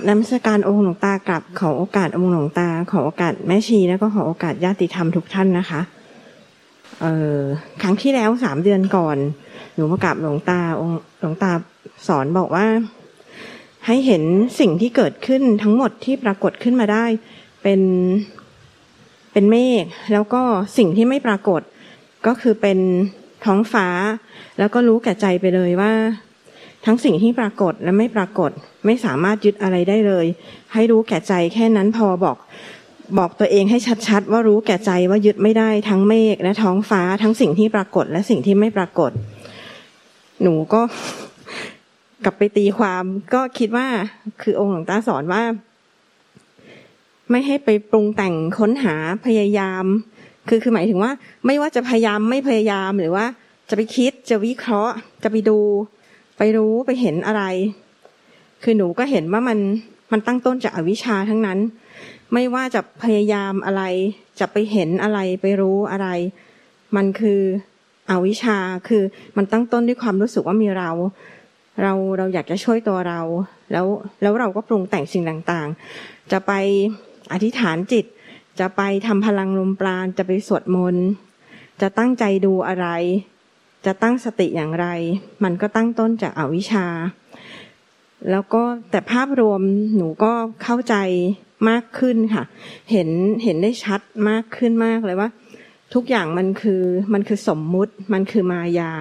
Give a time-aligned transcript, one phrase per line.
[0.00, 5.80] กราบนมัสการองค์หลวงตากราบขอโอกาสองค์หลวงตา ขอโอกาสแม่ชีแล้วก็ขอโอกาสญาติธรรมทุกท่านนะคะ
[7.02, 7.06] เอ
[7.36, 7.38] อ
[7.82, 9.16] ครั้งที่แล้วสามเดือนก่อน
[9.74, 11.52] หนูมากราบหลวงตาองค์หลวงตา
[12.08, 12.66] สอนบอกว่า
[13.86, 14.22] ให้เห็น
[14.60, 17.04] สิ่งที่เกิดขึ้นทั้งหมดที่ปรากฏขึ้นมาได้
[17.62, 17.80] เป็น
[19.32, 20.42] เป็นเมฆแล้วก็
[20.78, 21.60] สิ่งที่ไม่ปรากฏ
[22.26, 22.78] ก็คือเป็น
[23.44, 23.88] ท้องฟ้า
[24.58, 25.92] แล้วก็รู้แก่ใจไปเลยว่า
[26.86, 28.50] ทั้งสิ่งที่ปรากฏและไม่ปรากฏ
[28.86, 30.26] ไม่สามารถยึดอะไรได้เลย
[30.74, 32.36] ให้รู้แก่ใจแค่นั้นพอบอก
[33.18, 39.10] บอกตัวเองให้ชัดๆ ว่ารู้แก่ใจว่ายึดไม่ได้ทั้งเมฆและท้องฟ้าทั้งสิ่งที่ปรากฏและสิ่งที่ไม่ปรากฏ
[40.42, 40.82] หนูก็
[42.24, 43.86] กลับไปตีความก็คิดว่า
[44.42, 45.42] คือองค์หลวงตาสอนว่า
[47.30, 48.94] ไม่ให้ไปปรุงแต่งค้นหา
[49.26, 49.84] พยายาม
[50.48, 51.12] คือคือหมายถึงว่า
[51.46, 53.26] ไม่ว่าจะพยายามไม่พยายามหรือว่า
[53.68, 55.58] จะไปคิดจะวิเคราะห์ จะไปดู
[56.42, 57.42] ไปรู้ไปเห็นอะไร
[58.62, 59.58] คือหนูก็เห็นว่ามัน
[60.12, 61.58] มันตั้งต้นจากอวิชชาทั้งนั้น
[62.32, 63.82] ไม่ว่าจะพยายามอะไร
[64.40, 66.08] จะไปเห็นอะไรไปรู้อะไร
[66.96, 67.40] มันคือ
[68.10, 69.02] อวิชชาคือ
[69.36, 70.90] มันตั้งต้นด้วยความรู้สึกว่ามีเรา
[71.82, 73.20] เราเราอยากจะช่วยตัวเรา
[73.72, 73.86] แล้ว
[74.22, 76.52] แล้วเราก็ปรุงแต่งสิ่งต่างๆ จะไป
[77.32, 78.04] อธิษฐานจิต
[78.60, 81.06] จะไปทำพลังลมปราณจะไปสวดมนต์
[81.80, 82.86] จะตั้งใจดูอะไร
[83.84, 84.86] จะตั้งสติอย่างไร
[85.44, 86.86] มันก็ตั้งต้นจากอาวิชชา
[88.30, 89.60] แล้วก็แต่ภาพรวม
[89.96, 90.94] หนูก็เข้าใจ
[91.68, 92.44] มากขึ้นค่ะ
[92.90, 93.08] เห็น
[93.44, 95.28] เห็นได้ชัดมากขึ้นมากเลยว่า
[95.94, 98.92] ทุกอย่างมันคือมันคือสมมุติ มันคือมายา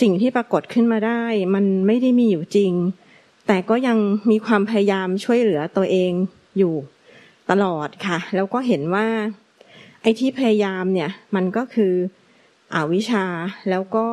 [0.00, 1.22] สิ่งที่ปรากฏขึ้นมาได้
[1.54, 2.72] มันไม่ได้มีอยู่จริง
[3.46, 3.98] แต่ก็ยัง
[4.30, 6.12] มีความพยายามช่วยเหลือตัวเอง
[6.58, 6.74] อยู่
[7.50, 9.06] ตลอดค่ะ แล้วก็เห็นว่า
[10.02, 11.92] ไอ้ที่พยายามเนี่ย มันก็คือ
[12.74, 13.24] อวิชา
[13.70, 14.06] แล้วก็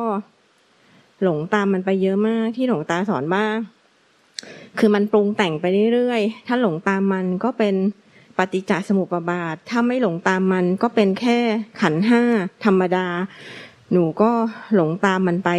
[1.22, 3.46] หลงตามมันไปเยอะมากที่หลงตาสอนว่า
[4.78, 7.74] คือมันปรุงแต่งไปเรื่อยๆ ถ้าหลงตามมันก็เป็น
[8.36, 11.38] ปฏิจจสมุปบาท ถ้าไม่หลงตามมันก็เป็นแค่
[11.80, 12.22] ขันห้า
[12.64, 13.06] ธรรมดา
[13.92, 14.30] หนูก็
[14.74, 15.50] หลงตามมันไป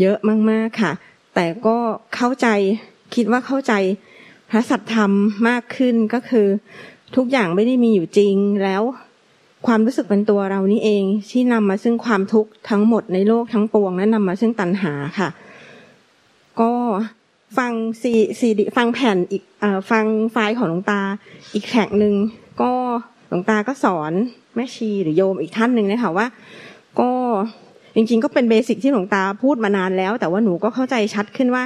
[0.00, 0.16] เยอะ
[0.50, 0.92] มากๆค่ะ
[1.34, 1.78] แต่ก็
[2.14, 2.48] เข้าใจ
[3.14, 3.72] คิดว่าเข้าใจ
[4.50, 5.12] พระสัทธรรม
[5.48, 6.48] มากขึ้นก็คือ
[7.16, 8.82] ทุกอย่างไม่ได้มีอยู่จริงแล้ว
[9.66, 15.28] ความรู้สึกเป็นตัวเรานี่เองที่นำมาซึ่งความทุกข์ทั้งหมดในโลกทั้งปวงและนำมาซึ่งตัณหาค่ะ
[16.60, 16.72] ก็
[17.58, 21.00] ฟังซีซีดีฟังแผ่นอีกอฟังไฟล์ของหลวงตา
[21.54, 22.14] อีกแข่งหนึ่ง
[22.62, 22.72] ก็
[23.28, 24.12] หลวงตาก็สอน
[24.54, 26.26] แม่ชีหรือโยมอีกท่านหนึ่งนะคะว่า
[27.00, 27.10] ก็
[27.94, 31.64] จริงๆก็เป็น basic ที่หลวงตาพูดมานานแล้ว แต่ว่าหนูก็เข้าใจชัดขึ้นว่า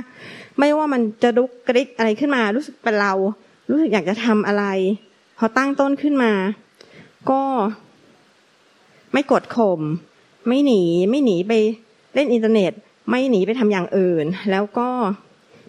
[0.58, 3.12] ไม่ว่ามันจะดุ๊กดิ๊กอะไรขึ้นมา รู้สึกเป็นเรา
[3.70, 4.64] รู้สึกอยากจะทำอะไร
[5.38, 6.32] พอตั้งต้นขึ้นมา
[7.30, 7.42] ก็
[9.12, 9.80] ไม่กดข่ม
[10.48, 11.52] ไม่หนีไม่หนีไป
[12.14, 12.72] เล่นอินเทอร์เน็ต
[13.10, 14.88] ไม่หนีไปทำอย่างอื่น แล้วก็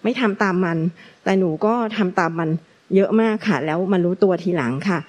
[0.04, 0.78] ไม่ทำตามมัน
[1.24, 2.50] แต่หนูก็ทำตามมัน
[2.96, 5.00] เยอะมากค่ะ แล้วมันรู้ตัวทีหลังค่ะ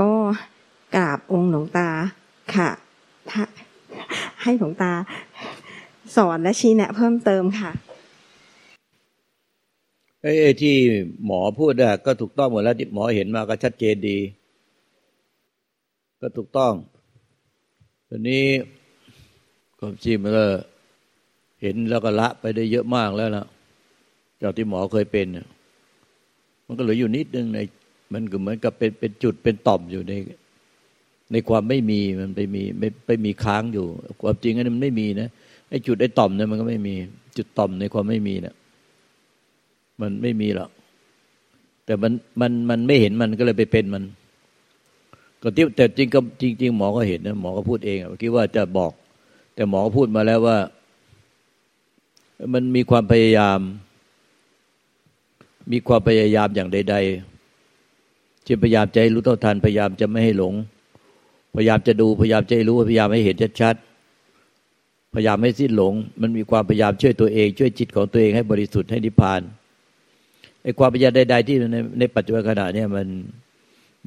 [0.00, 0.12] ก็
[0.96, 1.88] กราบองค์หลวงตา
[2.54, 2.70] ค่ะ
[4.42, 4.92] ให้หลวงตา
[6.16, 7.70] สอนและชี้แนะ เพิ่มเติมค่ะ
[10.22, 10.76] ไอ้ที่
[11.24, 14.18] หมอพูดอะก็ถูกต้องหมดแล้วที่หมอเห็นมาก็ชัดเจนดี
[16.20, 16.72] ก็ถูกต้อง
[18.12, 18.44] ตอนนี้
[19.78, 20.46] ความจริงมันก็
[21.62, 23.46] เห็นแล้วก็ละไปได้เยอะมากแล้วนะ
[24.42, 25.26] จากที่หมอเคยเป็น
[26.66, 27.58] มันก็เหลืออยู่นิดนึงใน
[28.12, 30.12] มันก็เหมือนกับเป็นเป็นจุดเป็นต่อมอยู่ใน
[31.32, 33.86] ในความไม่มีมันไปมีไม่ไปมีค้างอยู่
[34.22, 35.28] ความจริงอันนี้มันไม่มีนะ
[35.70, 36.94] ไอ้จุดไอ้ต่อมเนี่ยมันก็ไม่มี
[37.36, 38.54] จุดต่อมในความไม่มีเนะี่ย
[40.00, 40.70] มันไม่มีหรอก
[41.84, 44.04] แต่มันมันมันไม่เห็นมันก็เลยไปเป็นมัน
[45.42, 48.92] ก็ที่แต่จริงก็จริง ๆ หมอก็เห็นนะหมอก็พูดเองคิดว่าจะบอก
[49.54, 50.58] แต่หมอพูดมาแล้วว่า
[52.52, 53.58] มันมีความพยายาม
[55.72, 60.54] มีความพยายามอย่างใดๆที่พยายามจะให้รู้เท่าทันพยายามจะไม่ให้หลง
[61.56, 69.40] พยายามจะดูพยายามจะให้รู้พยายามให้เห็นชัดๆพยายามให้สิ้นหลง มันมีความพยายามช่วยตัวเอง ช่วยจิตของตัวเองให้บริสุทธิ์ให้นิพพาน
[70.62, 73.06] ไอ้ความพยายามใด ๆ ที่ในในปัจจุบันขณะเนี้มัน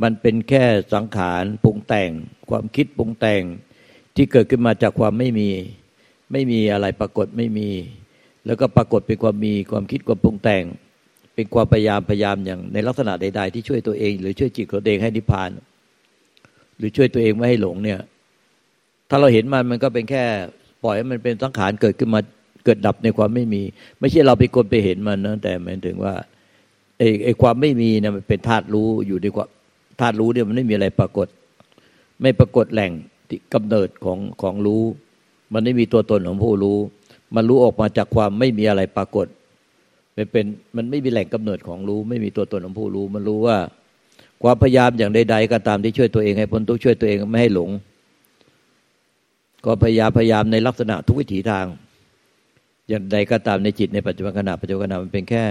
[0.02, 0.64] มันเป็นแค่
[0.94, 2.10] สังขารปรุงแต่ง
[2.50, 3.42] ความคิดปรุงแต่ง
[4.16, 5.50] ที่เกิดขึ้นมาจากความไม่มี
[6.32, 7.70] ไม่มีอะไรปรากฏไม่มี
[8.46, 10.64] แล้วก็ปรากฏเป็นความมีความคิดความปรุงแต่ง
[11.36, 15.50] เป็นความพยายามพยายามอย่างในลักษณะใด ๆ ที่ช่วยตัวเอง หรือช่วยจิตของตัวเองให้นิพพาน
[16.78, 18.00] หรือช่วยตัวเองไม่ให้หลงเนี่ย
[19.10, 20.24] ถ้าเราเห็นมันมันก็เป็นแค่
[20.84, 22.22] ปล่อยให้มันเป็นสังขารเกิดขึ้นมา
[22.66, 23.62] เกิดดับในความไม่มี
[24.00, 26.14] ไม่ใช่เราไปคนไปเห็นมันนะแต่หมายถึงว่า
[26.98, 29.50] ไอ้ไอ้ความไม่มีเนี่ยมันเป็นธาตุรู้อยู่ในความ
[30.00, 31.28] ธาตุรู้เนี่ยมันไม่มีอะไรปรากฏ
[32.22, 32.92] ไม่ปรากฏแหล่ง
[33.54, 34.84] กำเนิดของของรู้
[35.54, 36.78] มันไม่มีตัวตนของผู้รู้
[37.36, 39.28] มันรู้ออกมาจากความไม่มีอะไรปรากฏ
[40.18, 40.46] มันเป็น
[40.76, 43.58] มันไม่มีแหล่งกำเนิดของรู้ ไม่มีตัวตนของผู้รู้ มันรู้ว่า
[44.44, 47.70] ความพยายามอย่างใด ๆ ก็ตามที่ช่วยตัวเองให้พ้นทุกช่วยตัวเองไม่ให้หลง
[49.66, 51.66] ก็พยายามพยายามในลักษณะทุกวิถีทาง
[52.90, 55.44] อย่างใดก็ตามในจิตในปัจจุบันขณะปัจจุบันขณะมันเป็นแค่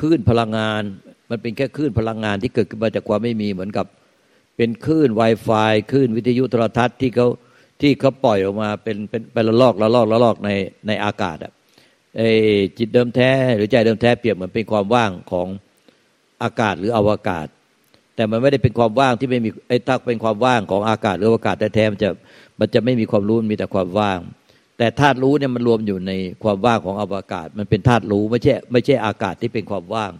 [0.00, 0.82] คลื่นพลังงาน
[1.30, 3.86] มันเป็นแค่คลื่นพลังงานที่เกิดขึ้นมาจากความไม่มีเหมือนกับ
[4.56, 7.28] เป็นคลื่น Wi-Fi คลื่นวิทยุโทรทัศน์ที่เขา
[7.80, 10.50] ที่เขาปล่อยออกมาเป็นเป็นเป็นละลอกละลอกละลอกใน
[10.86, 11.52] ในอากาศอะ
[12.16, 12.22] ไอ
[12.78, 15.48] จิตเดิมแท้หรือใจเดิมแท้เปรียบเหมือนเป็นความว่างของ
[16.42, 17.46] อากาศหรืออวกาศ
[18.14, 22.10] แต่มันไม่ได้เป็นความว่างที่ไม่มีไอ้ถ้าเป็นความว่างของอากาศหรืออวกาศแท้ๆมันจะ
[22.58, 24.18] มันจะไม่มีความรู้มีแต่ความว่าง
[24.82, 26.12] แต่ธาตุรู้เนี่ยมันรวมอยู่ใน
[26.42, 30.12] ความว่างของอวกาศ มันเป็นธาตุรู้ไม่ใช่ไม่ใช่อากาศที่เป็นความว่าง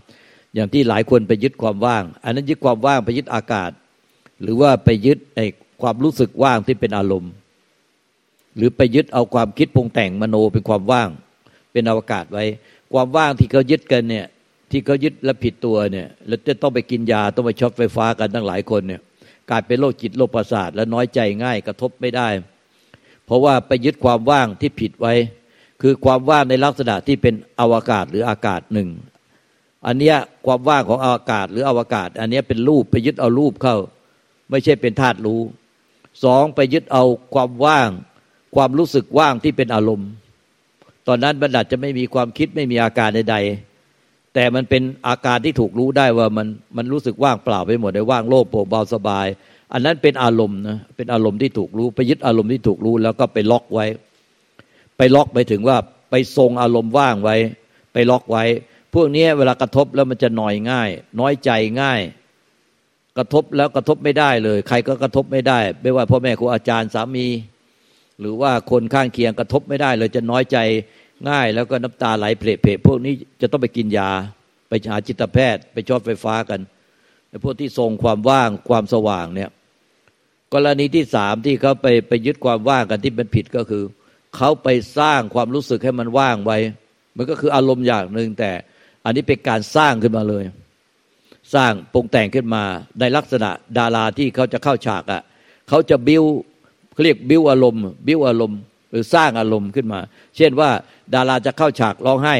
[0.54, 3.70] อย่างที่หลายคนไปยึดความว่าง อันนั้นยึดความว่างไปยึดอากาศ
[4.42, 5.46] หรือว่าไปยึดไอ้
[5.82, 7.32] ความรู้สึกว่างที่เป็นอารมณ์
[8.56, 11.08] หรือไปยึดเอาความคิดปรุงแต่งมโนเป็นความว่าง
[11.72, 12.44] เป็นอวกาศไว้
[12.92, 14.26] ความว่างที่เขายึดกันเนี่ย
[14.70, 19.00] ที่เขายึดและผิดตัวเนี่ยแล้วจะต้องไปกินยาต้องไปช็อตไฟฟ้ากันตั้งหลายคนเนี่ย
[19.50, 22.28] กลายเป็นโรคจิตโรคประสาทและน้อยใจง่ายกระทบไม่ได้
[23.30, 25.14] เพราะว่าไปยึดความว่างที่ผิดไว้
[25.82, 28.88] คือความว่างในลักษณะที่เป็นอวกาศหรืออากาศหนึ่ง
[29.86, 30.16] อันเนี้ย
[30.46, 33.76] ความว่างของอวกาศหรืออวกาศ อันเนี้ยเป็นรูปไปยึดเอารูปเข้า
[34.50, 35.40] ไม่ใช่เป็นธาตุรู้
[36.24, 37.04] สองไปยึดเอา
[37.34, 37.88] ความว่าง
[38.54, 40.08] ความรู้สึกว่างที่เป็นอารมณ์
[41.06, 46.46] ตอนนั้นบรรดาจะไม่มีความคิดไม่มีอาการใดๆ แต่มันเป็นอาการที่ถูกรู้ได้ว่ามัน
[46.76, 49.26] มันรู้สึกว่างเปล่าไปหมดเลยว่างโล่งโปร่งเบาสบาย
[49.72, 53.86] อันนั้นเป็นอารมณ์นะเป็นอารมณ์ที่ถูกรู้ ไปยึดอารมณ์ที่ถูกรู้ แล้วก็ไปล็อกไว้
[54.96, 55.76] ไปล็อกไปถึงว่า
[56.10, 57.36] ไปทรงอารมณ์ว่างไว้
[57.92, 58.44] ไปล็อกไว้
[58.94, 60.90] พวกนี้เวลากระทบแล้วมันจะหน่อยง่าย
[61.20, 61.50] น้อยใจ
[61.82, 62.00] ง่าย
[63.18, 67.26] กระทบแล้วกระทบไม่ได้เลย ใครก็กระทบไม่ได้ ไม่ว่าพ่อแม่ครูอาจารย์สามี
[68.20, 70.58] หรือว่าคนข้างเคียงกระทบไม่ได้เลยจะน้อยใจ
[71.30, 74.10] ง่าย แล้วก็น้ำตาไหลเพลเพพวกนี้จะต้องไปกินยา
[74.68, 76.60] ไปหาจิตแพทย์ ไปชอบไฟฟ้ากัน
[77.28, 79.50] ในพวกที่ทรงความว่างความสว่างเนี่ย
[80.54, 83.84] กรณีที่สามที่เขาไปไปยึดความว่างกันที่เป็นผิดก็คือ
[84.36, 84.68] เขาไป
[84.98, 86.58] สร้างความรู้สึกให้มันว่างไว้
[87.16, 88.50] มันก็คืออารมณ์อย่างหนึ่งแต่
[89.04, 90.44] อันนี้เป็นการสร้างขึ้นมาเลย
[91.54, 92.64] สร้างปรุงแต่งขึ้นมา
[93.00, 95.22] ในลักษณะดาราที่เขาจะเข้าฉากอะ่ะ
[95.68, 96.24] เขาจะบิ้ว
[96.92, 98.60] เขาเรียกบิ้วอารมณ์ บิ้วอารมณ์
[98.90, 100.00] หรือสร้างอารมณ์ขึ้นมา
[100.36, 100.70] เช่นว่า
[101.14, 102.36] ดาราจะเข้าฉากร้องไห้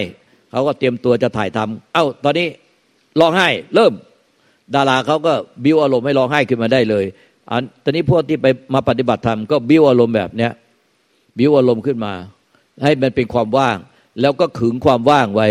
[0.50, 2.48] เขาก็เตรียมตัวจะถ่ายทำเอ้า ตอนนี้
[3.20, 3.92] ร้องไห้ เริ่ม
[4.74, 5.32] ดาราเขาก็
[5.64, 7.04] บิ้วอารมณ์ให้ร้องไห้ขึ้นมาได้เลย
[7.50, 10.52] อันตอนนี้พวกที่ไปมาปฏิบัติธรรมก็บิ้วอารมณ์แบบเนี้ย
[11.38, 12.12] บิ้วอารมณ์ขึ้นมา
[12.84, 13.76] ให้มันเป็นความว่าง
[14.20, 15.48] แล้วก็ขึงความว่างไว้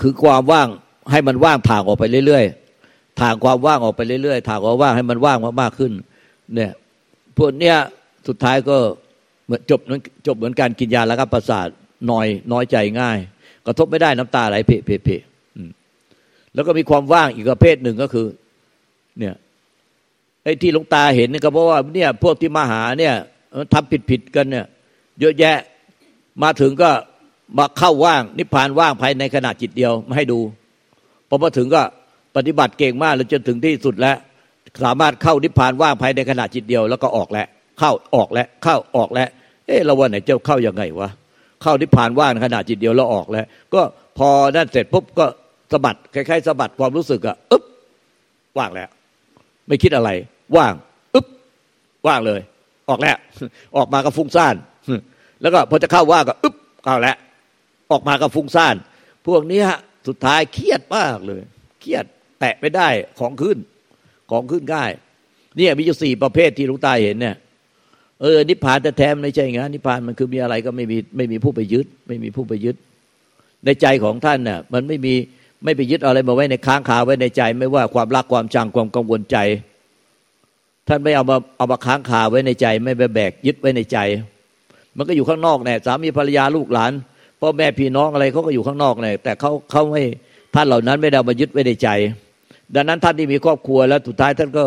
[0.00, 0.66] คือความว่าง
[1.10, 5.92] ให้มันว่างถ่างออกไปเรื่อยๆถ่างความว่างออกไปเรื่อยๆถ่างความว่างให้มันว่างมากๆขึ้น
[6.54, 6.72] เนี่ย
[7.36, 7.76] พวกเนี้ย
[8.28, 8.76] สุดท้ายก็
[9.44, 9.80] เหมือนจบ
[10.26, 11.68] จบเหมือนการกินยาแล้วก็ประสาท
[12.10, 13.18] น้อยน้อยใจง่าย
[13.66, 15.22] กระทบไม่ได้น้ำตาไหลเพะเพะเพะ
[16.54, 18.26] แล้วก็มีความว่างอีกประเภทหนึ่งก็คือ
[19.18, 19.34] เนี่ย
[20.44, 23.14] ไอ้ที่หลวงตาเห็นนี่ก็เพราะว่าเนี่ยพวกที่มาหาเนี่ย
[23.72, 24.64] ทำผิดผิดกันเนี่ย
[25.20, 25.56] เยอะแยะ
[26.42, 26.90] มาถึงก็
[27.58, 30.40] มาเข้าว่าง นิพพานว่างภายในขณะจิตเดียวมาให้ดู
[31.28, 31.82] พอมาถึงก็
[32.36, 34.16] ปฏิบัติเก่งมากแล้วจนถึงที่สุดแล้ว
[34.84, 37.46] สามารถเข้านิพพานว่างภายในขณะจิตเดียว แล้วก็ออกแล้ว
[37.78, 39.28] เข้าออกแล้วเข้าออกแล้ว
[39.66, 41.10] เออเราวันไหนจะเข้ายังไงวะ
[41.62, 43.82] เข้านิพพานว่างขณะจิตเดียวแล้วออกแล้ว ก็
[44.18, 45.26] พอนั่นเสร็จปุ๊บก็
[45.72, 47.62] สะบัดคล้ายๆสะบัดความรู้สึกอะอึ๊บ
[48.58, 48.88] ว่างแล้ว
[49.68, 50.10] ไม่คิดอะไร
[50.56, 50.74] ว่าง
[51.14, 51.26] อึ๊บ
[52.06, 52.40] ว่างเลย
[52.88, 53.16] ออกแล้ว
[53.76, 54.54] ออกมาก็ฟุ้งซ่าน
[55.40, 57.16] แล้วก็พอจะเข้าว่างก็อึ๊บเข้าแล้ว
[57.92, 58.74] ออกมาก็ฟุ้งซ่าน
[59.26, 59.60] พวกนี้
[60.08, 61.42] สุดท้ายเครียดมากเลย
[61.80, 62.04] เครียด
[62.40, 63.58] แตะไม่ได้ของขึ้น
[64.30, 64.90] ของขึ้นง่าย
[65.56, 67.36] เนี่ยมีอยู่สี่ประเภทที่ลุงตาเห็นเนี่ย
[68.20, 72.76] เออนิพพานแต่แท้ไม่ใช่ไงนิพพานมันคือมีอะไรก็ไม่มีไม่มีผู้ไปยึด ไม่มีผู้ไปยึด
[73.64, 75.14] ในใจของท่านเนี่ยมันไม่มี
[75.64, 79.36] ไม่ไปยึดอะไรมาไว้ในค้างคาไว้ในใจ ไม่ว่าความรักความชังความกังวลใจ
[80.88, 83.98] ท่านไม่เอามาเอามาค้างคาไว้ในใจ ไม่ไปแบกยึดไว้ในใจ
[84.96, 86.92] มันก็อยู่ข้างนอกแน่สามีภรรยาลูกหลาน
[87.40, 90.02] พ่อแม่พี่น้องอะไรเขาก็อยู่ข้างนอกแน่แต่เขาเขาไม่
[90.54, 91.88] ท่านเหล่านั้นไม่ได้มายึดไว้ในใจ
[92.74, 94.64] ดังนั้นท่านที่มีครอบครัวแล้วสุดท้ายท่านก็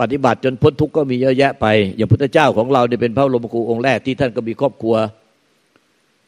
[0.00, 4.96] ปฏิบัติจนพ้นทุกข์ก็มีเยอะแยะไป อย่างพุทธเจ้าของเราเนี่ยเป็นพระลมครูองค์แรกที่ท่านก็มีครอบครัว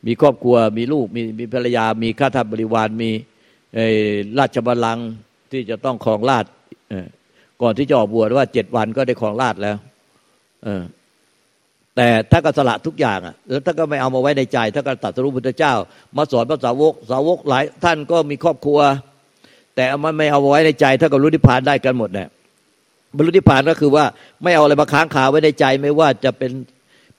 [0.07, 3.11] มีครอบครัว มีลูกมีมีภรรยา มีข้าทาสบริวารมี
[4.39, 5.09] ราชบัลลังก์
[5.53, 6.45] ที่จะต้องครองราช
[7.63, 9.77] ก่อนที่จะออกบวชว่าเจ็ดวันก็ได้ครองราชแล้ว
[10.65, 10.83] เออ
[11.97, 15.75] แต่ถ้ากสละทุกอย่างอะแล้วถ้าก็ไม่เอามาไว้ในใจ ถ้าก็ตัดสู้พุทธเจ้า
[16.17, 18.79] มาสอนพระสาวก สาวกหลายท่านก็มีครอบครัว
[19.75, 22.29] แต่เอามาไม่เอาไว้ในใจ ถ้าก็รู้นิพพานได้กันหมดเนี่ย
[23.17, 24.05] บรรลุนิพพานก็คือว่า
[24.43, 26.53] ไม่เอาอะไรมาค้างคาไว้ในใจ ไม่ว่าจะเป็น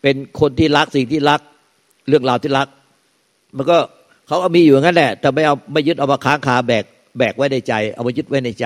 [0.02, 1.42] เป็นคนที่รักสิ่งที่รัก
[2.08, 2.68] เรื่องราวที่รัก
[3.58, 3.78] มันก็
[4.28, 6.84] เขาก็มีอยู่งั้นแหละแต่ไม่เอาไม่ยึดเอามาค้างคาแบก
[7.18, 8.66] แบกไว้ในใจ เอามายึดไว้ในใจ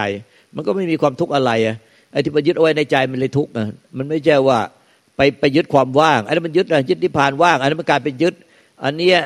[0.55, 1.75] มันก็ไม่มีความทุกข์อะไรอะ
[2.11, 4.59] ไอ้ที่มายึดเอาไว้ในใจมันเลยทุกข์อะมันไม่ใช่ว่า
[5.17, 8.33] ไปไปยึดความว่างอันนั้นมันยึดอะยึดนิพพานว่าง อันนั้นมันกลายเป็นยึด
[8.83, 9.19] อันเนี้ย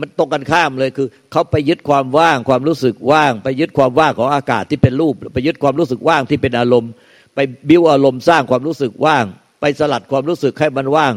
[0.00, 6.90] มันตรงกันข้ามเลยคือเขาไปยึดความว่างความรู้สึกว่าง ไปยึดความว่างของอากาศที่เป็นรูป ไปยึดความรู้สึกว่างที่เป็นอารมณ์
[7.34, 9.24] ไปบิ้วอารมณ์สร้างความรู้สึกว่าง
[9.60, 11.14] ไปสลัดความรู้สึกให้มันว่าง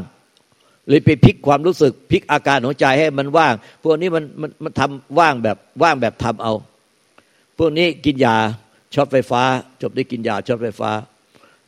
[0.88, 6.54] หรือไปพลิกความรู้สึกพลิกอาการของใจให้มันว่าง พวกนี้มันมันมันทำว่างแบบว่างแบบทำเอา
[7.58, 8.38] พวกนี้กินยา
[8.94, 9.42] ช็อตไฟฟ้า
[9.82, 10.92] จบได้กินยาช็อตไฟฟ้า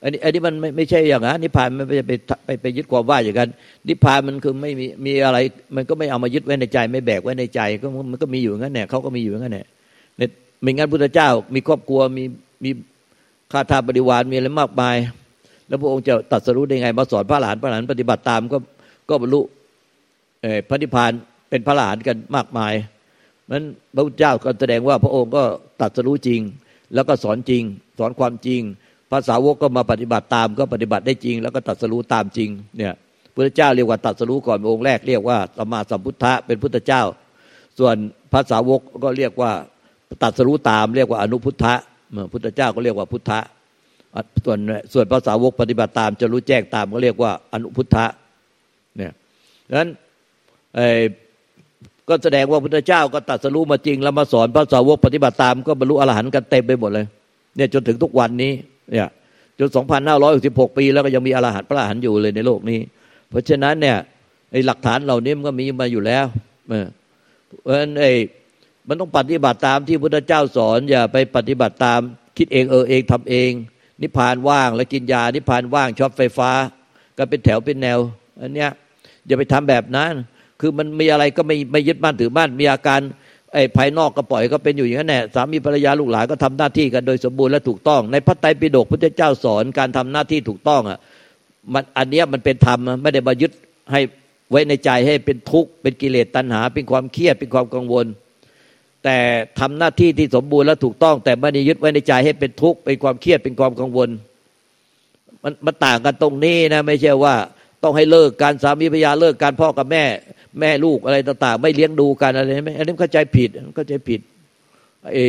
[0.03, 2.11] อันนี้อันนี้มันไม่ไม่ใช่อย่างนั้นนิพพานมันไม่ไป
[2.45, 3.49] ไปไปยึดความว่าอย่างนั้น
[3.87, 5.37] นิพพานมันคือไม่มีมีอะไร
[5.75, 9.67] มันก็ไม่เอามายึดไว้ในใจ ไม่แบกไว้ในใจก็มันก็มีอยู่งั้นแหละเขาก็มีอยู่งั้นแหละ
[10.17, 10.29] เนี่ย
[10.61, 12.23] ไม่งั้นพุทธเจ้า มีครอบครัวมี
[12.63, 12.69] มี
[13.51, 14.95] ข้าทาบริวารมีอะไรมากมาย
[15.67, 18.57] แล้วพระองค์จะตัดสรู้ได้ไงมาสอนพระหลานพระหลานปฏิบัติตามก็
[19.09, 19.41] ก็บรรลุ
[20.69, 21.11] พระนิพพาน
[21.49, 22.73] เป็นพระหลานกันมากมาย
[23.51, 25.43] นั้นพระพุทธเจ้าก็แสดงว่าพระองค์ก็
[25.81, 26.41] ตัดสรู้จริง
[26.93, 27.63] แล้วก็สอนจริง
[27.99, 28.61] สอนความจริง
[29.11, 32.93] ภาษาวกก็มาปฏิบัติตามก็ปฏิบัติได้จริง แล้วก็ตัดสรู้ตามจริงเนี่ย
[33.33, 37.03] พุทธเจ้าเรียกว่าตัดสรู้ก่อนองค์แรกเรียกว่าสัมมาสัมพุทธะเป็นพุทธเจ้า
[37.79, 37.95] ส่วน
[38.33, 39.51] ภาษาวกก็เรียกว่า
[40.23, 41.73] ตัดสรู้ตาม เรียกว่าอนุพุทธะ
[42.33, 43.39] พุทธเจ้าก็เรียกว่าพุทธะ
[44.45, 44.59] ส่วน
[44.93, 48.05] ส่วนภาษาวกปฏิบัติตาม จะรู้แจ้งตามก็เรียกว่าอนุพุทธะ
[48.97, 49.11] เนี่ย
[49.67, 49.89] ดังนั้น
[52.09, 57.05] ก็แสดงว่าพุทธเจ้าก็ตัดสรู้มาจริง แล้วมาสอนพระสาวกปฏิบัติตาม ก็บรรลุอรหันต์กันเต็มไปหมดเลย
[57.55, 58.53] เนี่ยจนถึงทุกวันนี้
[58.91, 59.07] เนี่ย
[59.59, 62.79] จนสองพันห้าร้อยสิบหกปีแล้วก็ยังมีอรหันต์พระอรหันต์อยู่เลยในโลกนี้
[63.29, 63.97] เพราะฉะนั้นเนี่ย
[64.51, 66.25] ไอ้หลักฐานเหล่านี้มันก็มีมาอยู่แล้ว
[67.61, 68.11] เพราะฉะนั้นไอ้
[68.87, 71.99] มันต้องปฏิบัติตามที่พุทธเจ้าสอน อย่าไปปฏิบัติตาม
[72.37, 73.51] คิดเองเออเองทำเอง
[74.01, 76.51] นิพพานว่างแล้วกินยา นิพพานว่างช็อตไฟฟ้า
[77.17, 77.99] ก็เป็นแถวเป็นแนว
[78.41, 78.69] อันเนี้ย
[79.27, 80.11] อย่าไปทำแบบนั้น
[80.61, 82.99] คือมันมีอะไรก็ไม่ไม่ยึดมั่นถือมั่นมีอาการ
[83.53, 90.99] ไอ้ภายนอกก็ปล่อยก็เป็นอยู่อย่างนั้นแหละสามีภรรยาลูกหลานก็ทำหน้าที่กันโดยสมบูรณ์และถูกต้อง ในพระไตรปิฎกพระเจ้าสอนการทำหน้าที่ถูกต้องอะ
[91.73, 93.51] มันอันเนี้ยมันเป็นธรรมไม่ได้มายึด
[93.91, 94.01] ให้
[94.51, 98.05] ไว้ในใจให้เป็นทุกข์เป็นกิเลสตัณหา เป็นความเครียดเป็นความกังวล
[99.03, 99.17] แต่
[99.59, 104.09] ทำหน้าที่ที่สมบูรณ์และถูกต้อง แต่ไม่ได้ยึดไว้ในใจให้เป็นทุกข์เป็นความเครียดเป็นความกังวล
[105.43, 107.35] มันมันต่างกันตรงนี้นะ ไม่ใช่ว่า
[107.83, 110.03] ต้องให้เลิกการสามีภรรยาเลิกการพ่อกับแม่
[110.59, 114.19] แม่ลูกอะไรต่าง ๆ ไม่เลี้ยงดูกันอะไรไหมอันนี้เข้าใจผิดเข้าใจผิด
[115.13, 115.25] ไอ้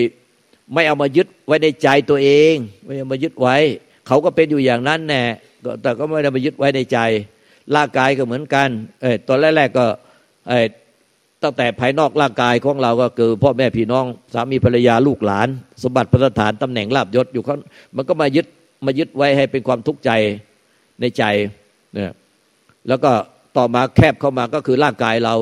[0.74, 2.54] ไม่เอามายึดไว้ในใจตัวเอง
[2.84, 3.56] ไม่เอามายึดไว้
[4.06, 5.22] เขาก็เป็นอยู่อย่างนั้นแน่
[5.82, 6.98] แต่ก็ไม่ได้มายึดไว้ในใจ
[7.76, 8.68] ร่างกายก็เหมือนกัน
[9.02, 9.86] เออตอนแรกๆก็
[10.48, 10.66] เออ
[11.42, 14.04] ตั้งแต่ภายนอกร่างกายของเราก็คือพ่อแม่พี่น้อง
[14.34, 15.48] สามีภรรยาลูกหลาน
[15.82, 17.56] สมบัติพระฐานตำแหน่งลาบยศอยู่เขา
[17.96, 18.46] มันก็มายึด
[18.86, 20.10] มายึดไว้ให้เป็นความทุกข์ใจ
[21.00, 21.24] ในใจ
[21.94, 22.12] เนี่ย
[22.88, 23.12] แล้วก็
[23.56, 25.34] ต่อมาแคบเข้ามาก็คือร่างกายเรา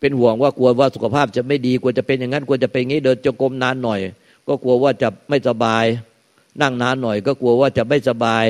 [0.00, 4.00] เป็นห่วงว่ากลัวว่าสุขภาพจะไม่ดีกลัวจะเป็นอย่างนั้นกลัวจะเป็นอย่างนี้เดินจงกรมนานหน่อย
[4.48, 5.84] ก็กลัวว่าจะไม่สบาย
[6.62, 8.44] นั่งนานหน่อย ก็กลัวว่าจะไม่สบาย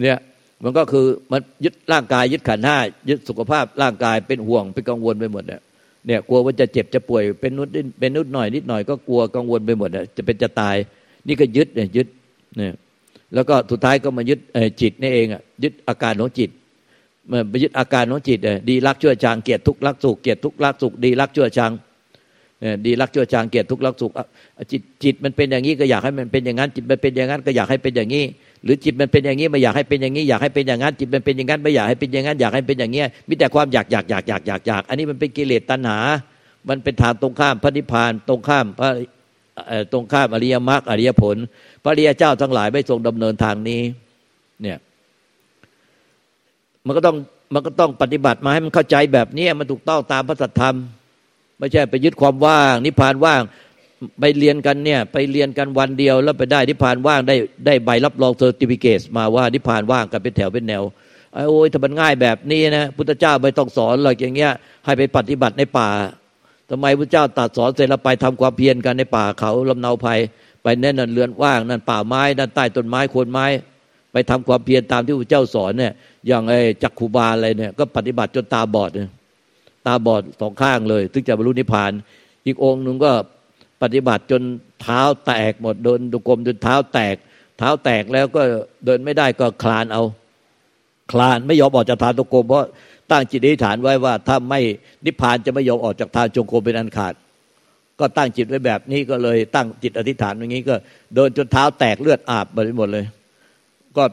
[0.00, 0.18] เนี่ย
[0.62, 2.76] มันก็คือมันยึดร่างกายยึดขันห้า
[3.08, 5.60] ยึดสุขภาพร่างกายเป็นห่วงเป็นกังวลไปหมดเนี่ย
[6.06, 7.68] เนี่ยกลัวว่าจะเจ็บจะป่วยเป็นนุด
[7.98, 10.76] เป็นนุดหน่อยนิดหน่อยก็กลัวกังวลไปหมดเนี่ยจะเป็นจะตาย
[11.26, 12.08] นี่ก็ยึดเนี่ยยึด
[12.56, 12.72] เนี่ย
[13.34, 14.38] แล้วก็สุดท้ายก็มายึด
[14.80, 16.50] จิตนี่เองอะยึดอาการของจิต
[17.48, 21.72] ไปยึดอาการของจิตดีรักชั่วชังเกียรติทุกรักสุขเกียรติทุกรักสุขดีรักชั่วชัง
[22.86, 24.12] ดีรักชั่วชังเกียรติทุกรักสุข
[24.70, 28.24] จิตจิตมันเป็นอย่างนี้ก็อยากให้มันเป็นอย่างนั้น จิตมันเป็นอย่างนั้นก็อยากให้เป็นอย่างนี้
[28.64, 35.98] หรือจิตมันเป็นอย่างนี้ไม่อยากให้เป็นอย่างนี้ อยากให้เป็นอย่างนั้น จิตมันเป็นอย่างนั้นไม่อยากให้เป็นอย่างนั้นอยากให้เป็นอย่างนี้มีแต่ความอยากอยากอยากอยากอยากอยากอันนี้มันเป็นกิเลสตัณหา
[36.68, 38.88] มันเป็นทางตรงข้ามพระนิพพานตรงข้ามพระ
[39.92, 41.36] ตรงข้ามอริยมรรคอริยผล
[41.84, 43.80] พระริยเจ้าทั้งหลายไม่ทรงดำเนินทางนี้
[44.62, 44.78] เนี่ย
[46.88, 47.16] มันก็ต้อง
[47.54, 50.76] มันก็ต้องปฏิบัติมาให้มันเข้าใจแบบนี้มันถูกต้องตามพระสัทธรรม
[51.58, 53.42] ไม่ใช่ไปยึดความว่าง นิพพานว่าง
[54.20, 60.82] ไปเรียนกันเนี่ย ไปเรียนกันวันเดียวแล้วไปได้นิพพานว่างได้ได้ใบรับรองเซอร์ติฟิเคตมาว่านิพพานว่างกันเป็นแถวเป็นแนว
[61.34, 64.52] ไอ้โอ้ยถ้ามันง่ายแบบนี้นะพุทธเจ้าไม่ต้องสอนเลยอย่างเงี้ย
[64.84, 65.88] ให้ไปปฏิบัติในป่า
[66.70, 70.18] ทำไมพระเจ้าตัดสอนเสร็จแล้วไปทำความเพียรกันในป่าเขาลำเนาภัย
[70.62, 73.46] ไปแน่นอนเรือนว่างนั่นป่าไม้นั่นใต้ต้นไม้โคนไม้
[74.12, 75.92] ไปทำความเพียรตามที่พระเจ้าสอนเนี่ย
[76.26, 79.10] อย่างไอ้จักขุบาลอะไรเนี่ย ก็ปฏิบัติจนตาบอดเนี่ย
[79.86, 81.92] ตาบอดสองข้างเลยถึงจะบรรลุนิพพาน
[82.46, 83.12] อีกองค์หนึ่งก็
[83.82, 84.42] ปฏิบัติจน
[84.82, 87.16] เท้าแตกหมดเดินดุกรมจนเท้าแตก
[87.58, 88.42] เท้าแตกแล้วก็
[88.84, 90.02] เดินไม่ได้ก็คลานเอา
[91.12, 92.66] คลานไม่ยอมออกจากทางตุกรมเพราะ
[93.10, 94.60] ตั้งจิตอธิษฐานไว้ว่า ถ้าไม่
[95.04, 97.14] นิพพานจะไม่ยอมออกจากทางจงกรมเป็นอันขาด
[98.00, 100.74] ก็ตั้งจิตไว้แบบนี้ก็เลยตั้งจิตอธิษฐานอย่างนี้ก็
[101.14, 103.04] เดินจนเท้าแตกเลือดอาบไปหมดเลย
[103.96, 104.04] ก็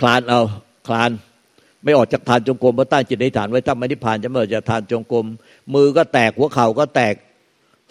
[0.00, 0.40] คลานเอา
[0.88, 1.10] คลาน
[1.84, 5.26] ไม่ออกจากทานจงกรมเพราะตั้งจิตในฐานไว้ถ้าไม่นิพพานจะไม่ออกจากทานจงกรม
[5.74, 7.14] มือก็แตกหัวเข่าก็แตก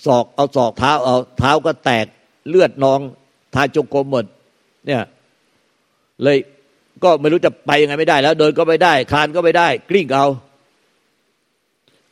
[0.05, 2.05] ศอกเอาศอกเท้าเอาเท้าก็แตก
[2.49, 2.99] เลือดนอง
[3.55, 4.25] ทานจงกรมหมด
[4.85, 5.03] เนี่ย
[6.23, 6.37] เลย
[7.03, 10.25] ก็ไม่รู้จะไปยังไงไม่ได้ แล้ว เดินก็ไม่ได้ คลานก็ไม่ได้ กลิ้งเอา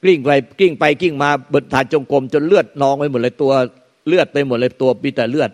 [0.04, 0.30] กลิ้งไป
[0.60, 3.52] กลิ้งไปกลิ้งมาบนฐานจงกรมจนเลือดนองไปหมดเลยตัว
[4.08, 5.52] เลือดไปหมดเลยตัวมีแต่เลือด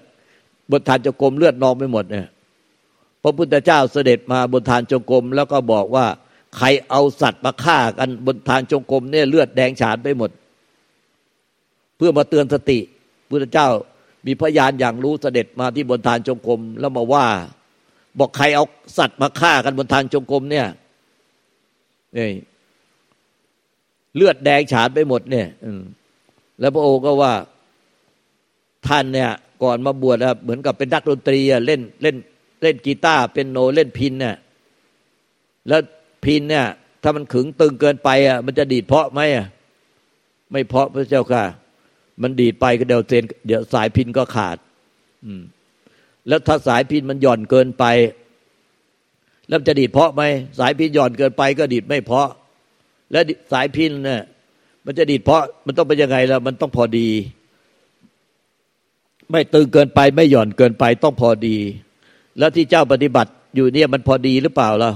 [0.71, 2.27] บนฐานจงกรมเลือดนองไปหมดเนี่ย
[3.23, 6.05] พระพุทธเจ้าเสด็จมาบนฐานจงกรมแล้วก็บอกว่า
[6.57, 10.31] ใครเอาสัตว์มาฆ่ากันบนฐานจงกรมเนี่ยเลือดแดงฉานไปหมด
[11.97, 12.79] เพื่อมาเตือนสติ
[13.29, 13.67] พุทธเจ้า
[14.25, 17.25] มีพยานอย่างรู้เสด็จมาที่บนฐานจงกรมแล้วมาว่า
[18.19, 18.65] บอกใครเอา
[18.97, 20.67] สัตว์มาฆ่ากันบนฐานจงกรมเนี่ย
[22.17, 22.29] นี่
[24.15, 25.47] เลือดแดงฉานไปหมดเนี่ย
[26.59, 27.33] แล้วพระองค์ก็ว่า
[28.87, 29.31] ท่านเนี่ย
[29.63, 32.15] ก่อนมาบวชเหมือนกับเป็นนักดนตรีเล่นเล่น
[32.63, 34.35] เล่นกีตาร์เป็นโนเล่นพินเนี่ย
[35.67, 35.81] แล้ว
[36.25, 36.65] พินเนี่ย
[37.03, 39.47] ถ้ามันขึงตึงเกินไปอะมันจะดีดเพาะไหมอะ
[40.51, 41.43] ไม่เพาะพระเจ้าค่ะ
[42.21, 44.57] มันดีดไปก็เดี๋ยวเซนเดี๋ยวสายพินก็ขาด
[45.25, 45.41] อืม
[46.27, 47.85] แล้วถ้าสายพินมันหย่อนเกินไป
[49.47, 50.23] แล้วจะดีดเพาะไหม
[50.59, 52.29] สายพินหย่อนเกินไปก็ดีดไม่เพาะ
[53.11, 54.21] แล้วสายพินเนี่ย
[54.85, 57.09] มันจะดีดเพาะมันต้องเป็นยังไงล่ะมันต้องพอดี
[59.31, 61.57] ไม่ตึงเกินไปไม่หย่อนเกินไปต้องพอดี
[62.37, 64.91] แล้วที่เจ้าปฏิบัติอยู่เนี่ยมันพอดีหรือเปล่าล่ะ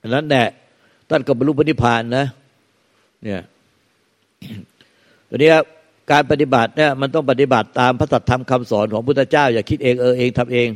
[0.00, 0.46] อันนั้นแหละ
[1.08, 2.26] ท่านก็บรรลุปณิพานนะ
[3.22, 3.40] เนี่ย
[5.28, 5.50] ตัวนี้
[6.10, 10.68] การปฏิบัติเนี่ยมันต้องปฏิบัติตามพระสัทธรรมคำสอนของพุทธเจ้า อย่าคิดเองเออเองทำเอง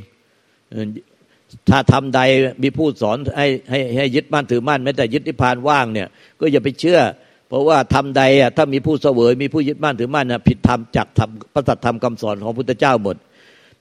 [1.71, 2.21] ถ้าทำใด
[2.63, 6.09] มีผู้สอนให้ให้ให้ยึดมั่นถือมั่นแม้แต่ยึดนิพพานว่างเนี่ย
[6.41, 7.01] ก็อย่าไปเชื่อ
[7.49, 13.17] เพราะว่าทำใดอะถ้ามีผู้เสวยมีผู้ยึดมั่นถือมั่นน่ะผิดธรรมจากธรรมพระสัทธรรมคำสอนของพุทธเจ้าหมด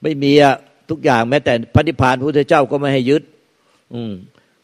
[0.03, 0.55] ไม่มีอะ
[0.89, 3.23] ทุกอย่างแม้แต่พระนิพพานพระพุทธเจ้าก็ไม่ให้ยึด
[3.93, 4.11] อืม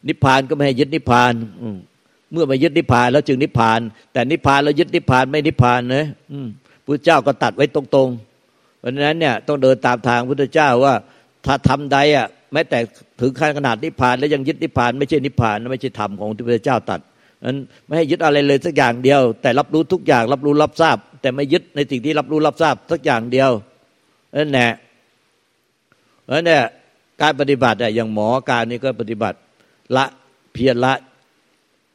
[0.08, 1.76] นิพพานก็ไม่ให้ยึดนิพพาน อืม
[2.32, 3.80] เมื่อไม่ยึดนิพพานแล้วจึงนิพพาน
[4.12, 6.48] แต่นิพพานแล้วยึดนิพพานไม่นิพพานนะอืม
[6.84, 10.94] พุทธเจ้าก็ตัดไว้ตรงๆเพราะฉะนั้นเนี่ยต้องเดินตามทางพุทธเจ้าว่า
[11.46, 12.78] ถ้าทำใดอะแม้แต่
[13.20, 17.00] ถึงขั้นขนาดนิพพาน แล้วยังยึดนิพพานไม่ใช่นิพพานไม่ใช่ธรรมของที่พระเจ้าตัด
[17.46, 23.50] นั้นไม่ให้ยึดอะไรเลยสักอย่างเดียว แต่รับรู้ทุกอย่างรับรู้รับทราบ แต่ไม่ยึดในสิ่งที่รับรู้รับทราบสักอย่างเดียว
[24.36, 24.70] นั่นแหละ
[26.28, 26.62] เพราะเนี่ย
[27.22, 29.36] การปฏิบัติอย่างหมอการนี้ก็ปฏิบัติ
[29.96, 30.04] ละ
[30.52, 30.92] เพียรละ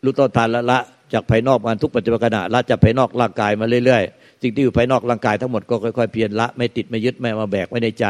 [0.03, 0.79] รู้ต้นทานละละ
[1.13, 8.05] จากภายนอกมาทุกปัจจุบันขณะละจากภายนอกร่างกายมาเรื่อยๆสิ่งที่อยู่ภายนอกร่างกายทั้งหมดก็ค่อยๆเพียรละไม่ติดไม่ยึดไม่มาแบกไว้ในใจ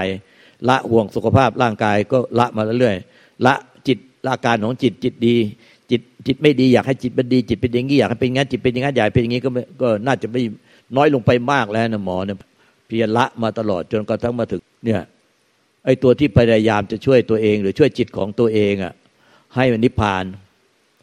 [0.69, 3.53] ละห่วงสุขภาพร่างกายก็ละมาเรื่อยๆละ
[3.87, 5.35] จิตละการของจิตจิตดี
[5.91, 9.49] จิตจิตไม่ดีอยากให้จิตเป็นดีจิตเป็นอย่างนี้อยากให้เป็นงั้นจิตเป็นอย่างนั้นใหญ่เป็นอย่างนี้ก็
[9.81, 10.41] ก็น่าจะไม่
[10.95, 12.37] น้อยลงไปมากแล้วนะหมอเนี่ย
[12.87, 15.01] เพียรละมาตลอดจนกระทั่งมาถึงเนี่ย
[15.85, 18.93] ไอ้ตัวที่พยายามจะช่วยตัวเอง หรือช่วยจิตของตัวเองอะ
[19.55, 20.23] ให้มันนิพพาน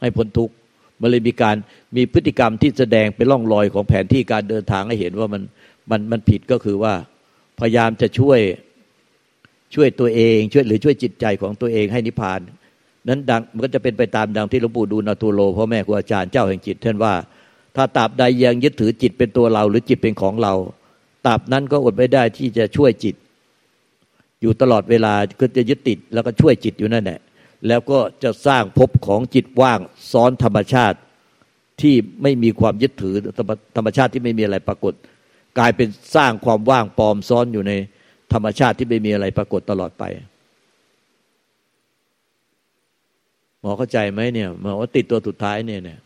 [0.01, 0.55] ให้พ้นทุกข์
[1.01, 1.57] มันเลยมีการ
[1.97, 5.43] มีพฤติกรรมที่แสดงเป็นร่องรอยของแผนที่การเดินทางให้เห็นว่ามัน
[5.91, 6.95] มันมันผิดก็คือว่า
[7.61, 8.41] พยายามจะช่วย
[9.75, 12.41] ช่วยตัวเอง ช่วยหรือช่วยจิตใจของตัวเองให้นิพพาน
[13.09, 17.15] นั้นดังมันก็จะเป็นไปตามดังที่หลวงปู่ดูลนาทูโลพ่อแม่ครูอาจารย์เจ้าแห่งจิตท่านว่า
[17.77, 20.55] ถ้าตราบใดยังยึดถือจิตเป็นตัวเรา หรือจิตเป็นของเรา
[21.27, 23.15] ตราบนั้นก็อดไม่ได้ที่จะช่วยจิต
[24.43, 27.21] อยู่ตลอดเวลาก็จะยึดติดแล้วก็ช่วยจิตอยู่นั่นแหละ
[27.69, 29.81] แล้วก็จะสร้างภพของจิตว่าง
[30.13, 30.99] ซ้อนธรรมชาติ
[31.81, 33.15] ที่ไม่มีความยึดถือ
[33.77, 34.93] ธรรมชาติที่ไม่มีอะไรปรากฏ
[35.59, 37.73] กลายเป็นสร้างความว่างปลอมซ้อนอยู่ใน
[38.33, 40.05] ธรรมชาติที่ไม่มีอะไรปรากฏตลอดไป
[43.61, 45.99] หมอเข้าใจไหมเนี่ยหมอว่าติดตัวสุดท้ายเนี่ยเนี่ย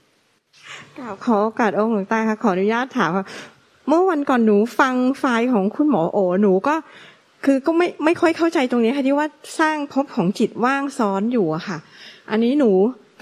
[1.24, 3.24] ขอโอกาสองค์หลวงตาค่ะขออนุญาตถามว่า
[3.88, 6.74] เมื่อวันก่อนหนูฟังไฟล์ของคุณหมอโอหนูก็
[7.44, 9.28] คือก็ไม่ไม่ค่อยเข้าใจตรงนี้ค่ะที่ว่า
[9.60, 11.78] สร้างภพของจิตว่างซ้อนอยู่อะค่ะ
[12.30, 12.70] อันนี้หนู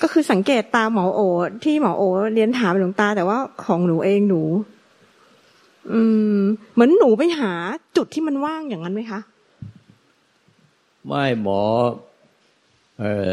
[0.02, 1.20] ก็คือสังเกตตาหมอโอ
[1.64, 2.02] ที่หมอโอ
[2.34, 4.42] เรียนถามหลวงตา แต่ว่าของหนูเองหนู
[5.92, 6.00] อื
[6.36, 6.38] ม
[6.72, 7.52] เหมือนหนูไปหา
[7.96, 9.20] จุดที่มันว่างอย่างนั้นไหมคะ
[11.06, 11.60] ไม่หมอ
[13.00, 13.28] เออ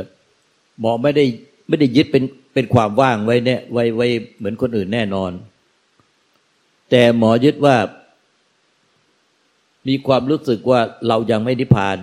[0.79, 1.25] หมอไม่ได้
[1.67, 2.23] ไม่ได้ยึดเป็น
[2.53, 5.31] เป็นความว่างไว้เนี่ยไว้ไว้เหมือนคนอื่นแน่นอน
[6.89, 7.75] แต่หมอยึดว่า
[9.89, 11.97] มีความรู้สึกว่าเรายังไม่นิพพาน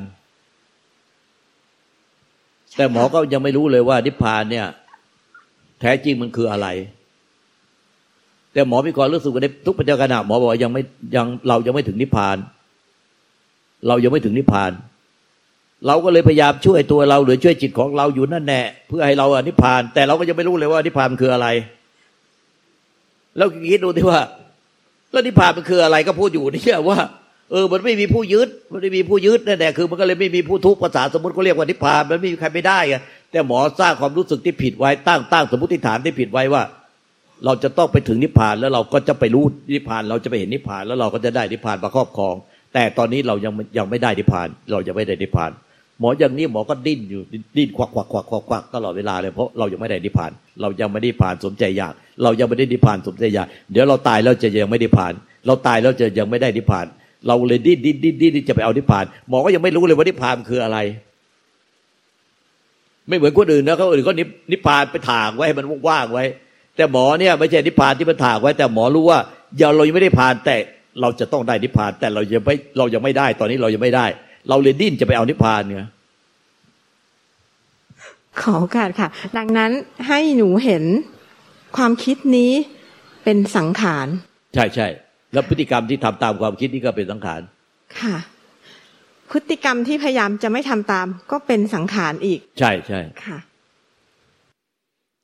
[2.77, 4.67] แต่หมอก็ยังไม่รู้เลยว่านิพพานเนี่ย
[5.81, 6.69] แท้จริงมันคืออะไร
[8.53, 10.83] แต่หมอมีความรู้สึกว่าในทุกปัจจุบันหมอบอกยังไม่
[11.17, 12.37] ยังเรายังไม่ถึงนิพพาน
[13.89, 14.73] เรายังไม่ถึงนิพพาน
[15.87, 21.47] เราก็เลยพยายามช่วยตัวเราหรือช่วยจิตของเราอยู่นั่นแน่เพื่อให้เราอนิพพาน แต่เราก็ยังไม่รู้เลยว่านิพพานคืออะไร
[23.37, 24.21] แล้วคิดดูที่ว่า
[25.13, 26.99] แล้วนิพพานมันคืออะไรก็พูดอยู่นี่ว่า
[27.51, 36.63] เออ มันไม่มีผู้ยึด มันไม่มีผู้ยึดนั่นแหละคือมันก็เลยไม่มีผู้ทุกข์ภาษาสมมติเขาเรียกว่านิพพาน มันไม่มีใครไม่ได้อะแต่หมอสร้างความรู้สึกที่ผิดไว้ตั้งตั้งสมมติฐานที่ผิดไว้ว่า
[37.45, 42.35] เราจะต้องไปถึงนิพพานแล้วเราก็จะไปรู้นิพพาน เราจะไปเห็นนิพพานแล้วเราก็จะได้นิพพานมาครอบครอง
[42.75, 45.51] แต่ตอนนี้เรายังยังไม่ได้นิพพาน เรายังไม่ได้นิพพาน
[46.01, 47.23] หมออย่างนี้หมอก็ดิ้นอยู่
[47.57, 50.31] ดิ้นควักควักควักควักควักตลอดเวลาเลยเพราะเรายังไม่ได้นิพพาน
[50.61, 55.13] เรายังไม่ได้ผ่านสมใจอยาก เรายังไม่ได้นิพพานสมใจอยาก เดี๋ยวเราตายแล้วจะยังไม่ได้ผ่าน
[55.47, 56.87] เราตายแล้วจะยังไม่ได้นิพพาน
[57.27, 60.79] เราเลยดิ้นดิ้นดิ้นดิ้นจะไปเอานิพพานหมอก็ยังไม่รู้เลยว่านิพพานคืออะไร
[63.09, 64.13] ไม่เหมือนคนอื่นนะเขาอื่นก็
[64.53, 66.25] นิพพานไปถากไว้ให้มันว่างไว้
[66.77, 69.19] แต่หมอเนี่ยไม่ใช่นิพพานที่มันถากไว้ แต่หมอรู้ว่า
[69.59, 70.57] อย่าเรายังไม่ได้ผ่านแต่
[71.01, 74.07] เราจะต้องได้นิพพาน แต่เรายังไม่เรายังไม่ได้ ตอนนี้เรายังไม่ได้
[74.49, 75.89] เราเลยดิ้นจะไปเอานิพพานเนี่ย
[78.41, 79.71] ขอโอกาสค่ะ ดังนั้น
[80.09, 80.85] ให้หนูเห็น
[81.77, 82.53] ความคิดนี้
[83.25, 84.07] เป็นสังขาร
[84.55, 84.87] ใช่ใช่
[85.33, 87.41] แล้วพฤติกรรมที่ทำตามความคิดนี่ก็เป็นสังขาร
[88.01, 88.17] ค่ะ
[89.31, 93.39] พฤติกรรมที่พยายามจะไม่ทำตาม ก็เป็นสังขารอีก ใช่ใช่ค่ะ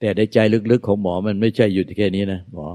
[0.01, 0.39] แต่ในใจ
[0.71, 2.67] ลึกๆของหมอมันไม่ใช่อยู่แค่นี้นะหมอ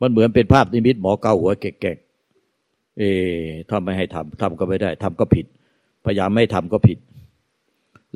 [0.00, 3.10] มันเหมือนเป็นภาพนิมิตหมอเกาหัวแก่ๆเอ๊
[3.70, 5.46] ทำไม่ให้ทำทำก็ไม่ได้ทำก็ผิด
[6.04, 6.98] พยายามไม่ทำก็ผิด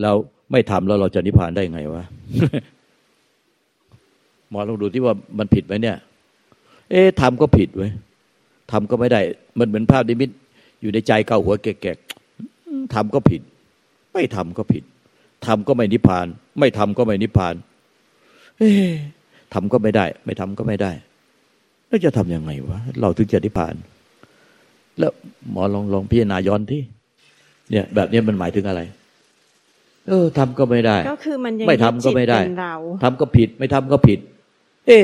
[0.00, 0.14] แล้ว
[0.52, 2.04] ไม่ทำแล้วเราจะนิพพานได้ไงวะ
[4.50, 5.96] หมอลองดูที่ว่ามันผิดไหมเนี่ย
[6.90, 7.88] เอ๊ะทำก็ผิดไว้
[8.72, 9.20] ทำก็ไม่ได้
[9.58, 10.30] มันเหมือนภาพนิมิต
[10.80, 13.42] อยู่ในใจเกาหัวแก่ๆทำก็ผิด
[14.12, 14.84] ไม่ทำก็ผิด
[15.46, 16.26] ทำก็ไม่นิพพาน
[16.58, 17.54] ไม่ทำก็ไม่นิพพาน
[18.58, 18.92] เอ๊ะ
[19.54, 20.92] ทำก็ไม่ได้ ไม่ทำก็ไม่ได้
[21.86, 23.74] แล้วจะทํำยังไงวะ เราถึงจะนิพพาน
[24.98, 25.12] แล้ว
[25.50, 26.82] หมอลองลองพิจารณาย้อนที่
[27.70, 28.80] เนี่ย แบบนี้มันหมายถึงอะไร
[30.08, 32.40] เออทำก็ไม่ได้ ก็คือมันยังไม่ทำก็ไม่ได้
[33.02, 34.18] ทำก็ผิด ไม่ทำก็ผิด
[34.86, 34.98] เอ๊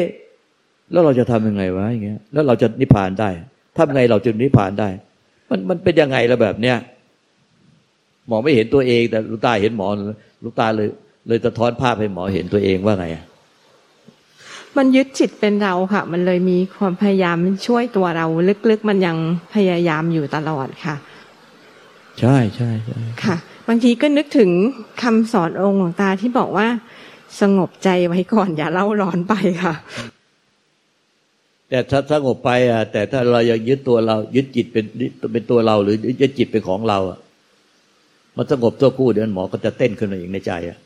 [0.90, 3.31] แล้วเราจะทำยังไงวะอย่างเงี้ยแล้วเราจะนิพพานได้
[3.77, 4.88] ทำไงเราจะนิพพานได้
[5.51, 6.77] มันมันเป็นยังไงละแบบเนี้ย
[8.29, 9.87] หมอไม่เห็นตัวเองแต่ลูกตาเห็นหมอ
[10.44, 10.88] ลูกตาเลย
[11.29, 13.07] เลยสะท้อนภาพให้หมอเห็นตัวเองว่าไง
[14.77, 18.27] มันยึดจิตเป็นเราค่ะ มันเลยมีความพยายามช่วยตัวเรา
[18.70, 19.16] ลึกๆ มันยัง
[19.55, 20.96] พยายามอยู่ตลอดค่ะ
[22.20, 23.37] ใช่ใช่ใช่ค่ะ
[23.68, 24.51] บางทีก็นึกถึง
[25.03, 26.68] คำสอนองค์หลวงตาที่บอกว่า
[27.40, 29.75] สงบใจไว้ก่อนอย่าเล่าร้อนไปค่ะ
[31.69, 34.85] แต่ถ้าสงบไปอะ แต่ถ้าเรายังยึดตัวเรา ยึดจิตเป็น
[35.33, 37.19] เป็นตัวเรา หรือยึดจิตเป็นของเราอะ
[38.37, 40.79] มันสงบตัวคู่เดี๋ยวหมอก็จะเต้นขึ้นมาอีกในใจอะ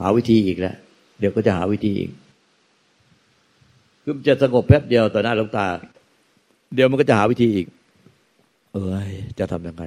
[0.00, 0.74] หาวิธีอีกแล้ว
[1.18, 2.10] เดี๋ยวก็จะหาวิธีอีก
[4.02, 5.66] คือจะสงบแป๊บเดียวต่อหน้าลงตา
[6.74, 7.66] เดี๋ยวมันก็จะหาวิธีอีก
[8.74, 9.84] เอ้ยจะทำยังไง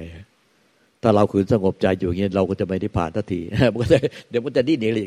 [1.04, 3.40] ถ้าเราขืนสงบใจอยู่อย่างนี้เราก็จะไม่ได้ผ่านทันที
[3.72, 3.98] มันก็จะ
[4.30, 5.06] เดี๋ยวมันจะดิ้นหนีเลย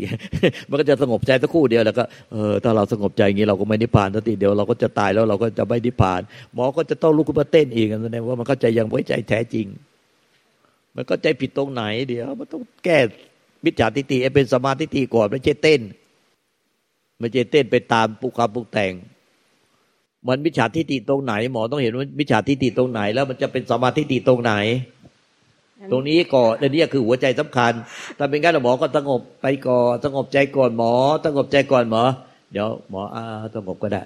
[0.69, 6.21] มันก็จะสงบใจสักครู่เดียวแล้วก็เออถ้าเราสงบใจอย่างนี้เราก็ไม่ได้ผ่านทันทีเดี๋ยวเราก็จะตายแล้วเราก็จะไม่ได้ผ่าน
[6.53, 9.67] หมอก็จะต้องลุกขึ้นมาเต้นอีกแสดงว่ามันก็จยังไว้ใจแท้จริง
[10.95, 12.99] มันก็ใจผิดตรงไหน เดี๋ยวมันต้องแก้
[13.65, 15.81] มิจฉาทิฏฐิเป็นสมาธิฏฐิก่อนไม่ใช่เต้น
[17.19, 18.93] ไม่ใช่เต้นไปตามปุกคำปุกแต่ง
[20.27, 24.53] มันมิจฉาทิฏฐิตรงไหน หมอต้องเห็นว่ามิจฉาทิฏฐิตรงไหน แล้วมันจะเป็นสมาธิฏฐิตรงไหน
[25.91, 27.73] ตรงนี้ก่อนอันนี้คือหัวใจสำคัญ
[28.17, 30.91] ถ้าเป็นงั้นหมอก็สงบไปก่อนสงบใจก่อนหมอ
[31.25, 32.01] สงบใจก่อนหมอ
[32.51, 33.23] เดี๋ยวหมออ่า
[33.55, 34.01] สงบก็ได้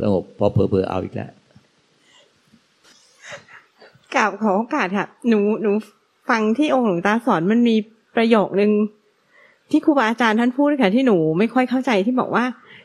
[0.00, 1.30] สงบพอเพอเพอเอาอีกแล้ว
[4.14, 5.70] กล่าวขอโอกาสค่ะหนูหนู
[6.30, 7.76] ฟังที่องค์หลวงตาสอนมันมี
[8.16, 8.72] ประโยคนึง
[9.70, 12.44] ที่ครูบาอาจารย์ท่านพูดค่ะที่หนูไม่ค่อยเข้าใจที่บอกว่า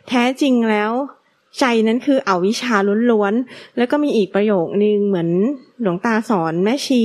[0.10, 0.92] แท้จริงแล้ว
[1.60, 2.76] ใจนั้นคือเอาวิชา
[3.12, 5.30] ล้วนๆแล้วก็มีอีกประโยคนึงเหมือน
[5.82, 7.04] หลวงตาสอนแม่ชี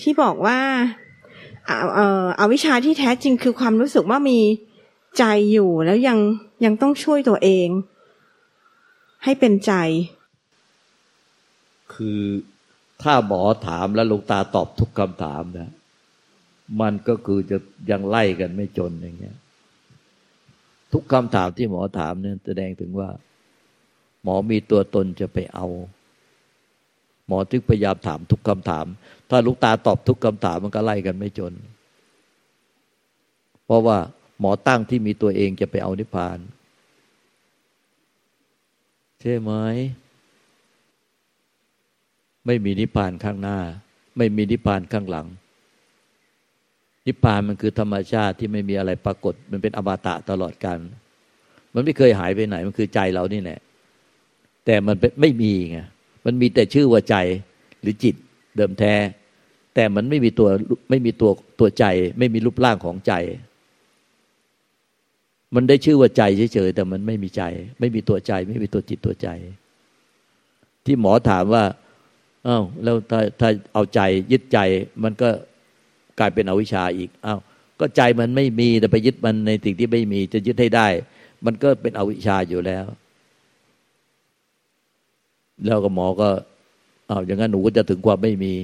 [0.00, 0.58] ที่บอกว่า
[1.66, 4.38] เอ่อเอาวิชาที่แท้จริงคือความรู้สึกว่ามี
[5.18, 6.18] ใจอยู่แล้วยัง
[6.64, 7.68] ยังต้องช่วยตัวเอง
[9.24, 9.72] ให้เป็นใจ
[11.94, 12.20] คือ
[13.02, 15.70] ถ้าหมอถามแล้วลุงตาตอบทุกคำถามนะ
[16.80, 17.58] มันก็คือจะ
[17.90, 19.36] ยังไล่กันไม่จนอย่างเงี้ย
[20.92, 23.08] ทุกคำถามที่หมอถามเนี่ยแสดงถึงว่า
[24.22, 25.66] หมอมีตัวตนจะไปเอา
[27.26, 28.86] หมอทึกพยายามถามทุกคำถาม
[29.30, 31.52] ถ้าลูกตาตอบทุกคำถามมันก็ไล่กันไม่จน
[33.64, 33.98] เพราะว่า
[34.40, 36.38] หมอตั้งที่มีตัวเองจะไปเอานิพพาน
[39.20, 39.52] ใช่ไหม
[42.46, 43.58] ไม่มีนิพพานข้างหน้า
[44.16, 45.26] ไม่มีนิพพานข้างหลัง
[47.06, 50.78] นิพพานมันคือธรรมชาติที่ไม่มีอะไรปรากฏ มันเป็นอมตะตลอดกัน
[51.74, 53.60] มันไม่เคยหายไปไหน มันคือใจเรานี่แหละ
[54.64, 55.78] แต่มันไม่มีไง
[56.24, 57.16] มันมีแต่ชื่อว่าใจ
[57.80, 58.14] หรือจิต
[58.56, 58.94] เดิมแท้
[59.74, 60.48] แต่มันไม่มีตัว
[60.90, 61.84] ไม่มีตัวตัวใจ
[62.18, 63.12] ไม่มีรูปร่างของใจ
[65.54, 66.22] มันได้ชื่อว่าใจ
[66.54, 67.42] เฉยๆแต่มันไม่มีใจ
[67.80, 69.28] ไม่มีตัวใจ ไม่มีตัวจิตตัวใจ
[70.84, 71.64] ที่หมอถามว่า
[72.46, 74.00] อา้าวแล้วถ้าถ้าเอาใจ
[74.32, 74.58] ยึดใจ
[75.02, 75.28] มันก็
[76.18, 77.38] กลายเป็นอวิชชาอีกอา้าว
[77.80, 80.88] ก็ใจมันไม่มีแต่ไปยึดมันในสิ่งที่ไม่มี จะยึดให้ได้
[81.44, 82.84] มันก็เป็นอวิชชาอยู่แล้ว
[85.64, 86.28] แล้วก็หมอก็
[87.08, 88.54] เอาอย่างนั้นหนูก็จะถึงความไม่มี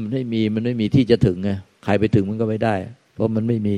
[0.00, 1.50] มันไม่มีมันไม่มีที่จะถึงไง
[1.84, 2.74] ใครไปถึงมันก็ไม่ได้
[3.12, 3.76] เพราะมันไม่มี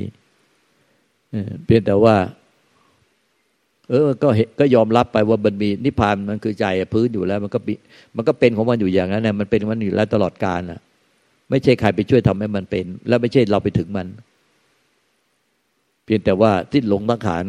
[1.64, 2.16] เพียงแต่ว่า
[3.90, 4.28] เออก็
[4.58, 7.58] ก็ยอมรับไปว่ามันมีนิพพานมันคือใจพื้นอยู่แล้ว มันก็
[8.16, 10.80] มันก็เป็นของมันอยู่อย่างนั้นนะมันเป็นมันอยู่แล้วตลอดกาลอะ
[11.50, 14.06] ไม่ใช่ใครไปช่วยทำให้มันเป็น แล้วไม่ใช่เราไปถึงมัน
[16.04, 17.44] เพียงแต่ว่าที่หลงตั้งขาน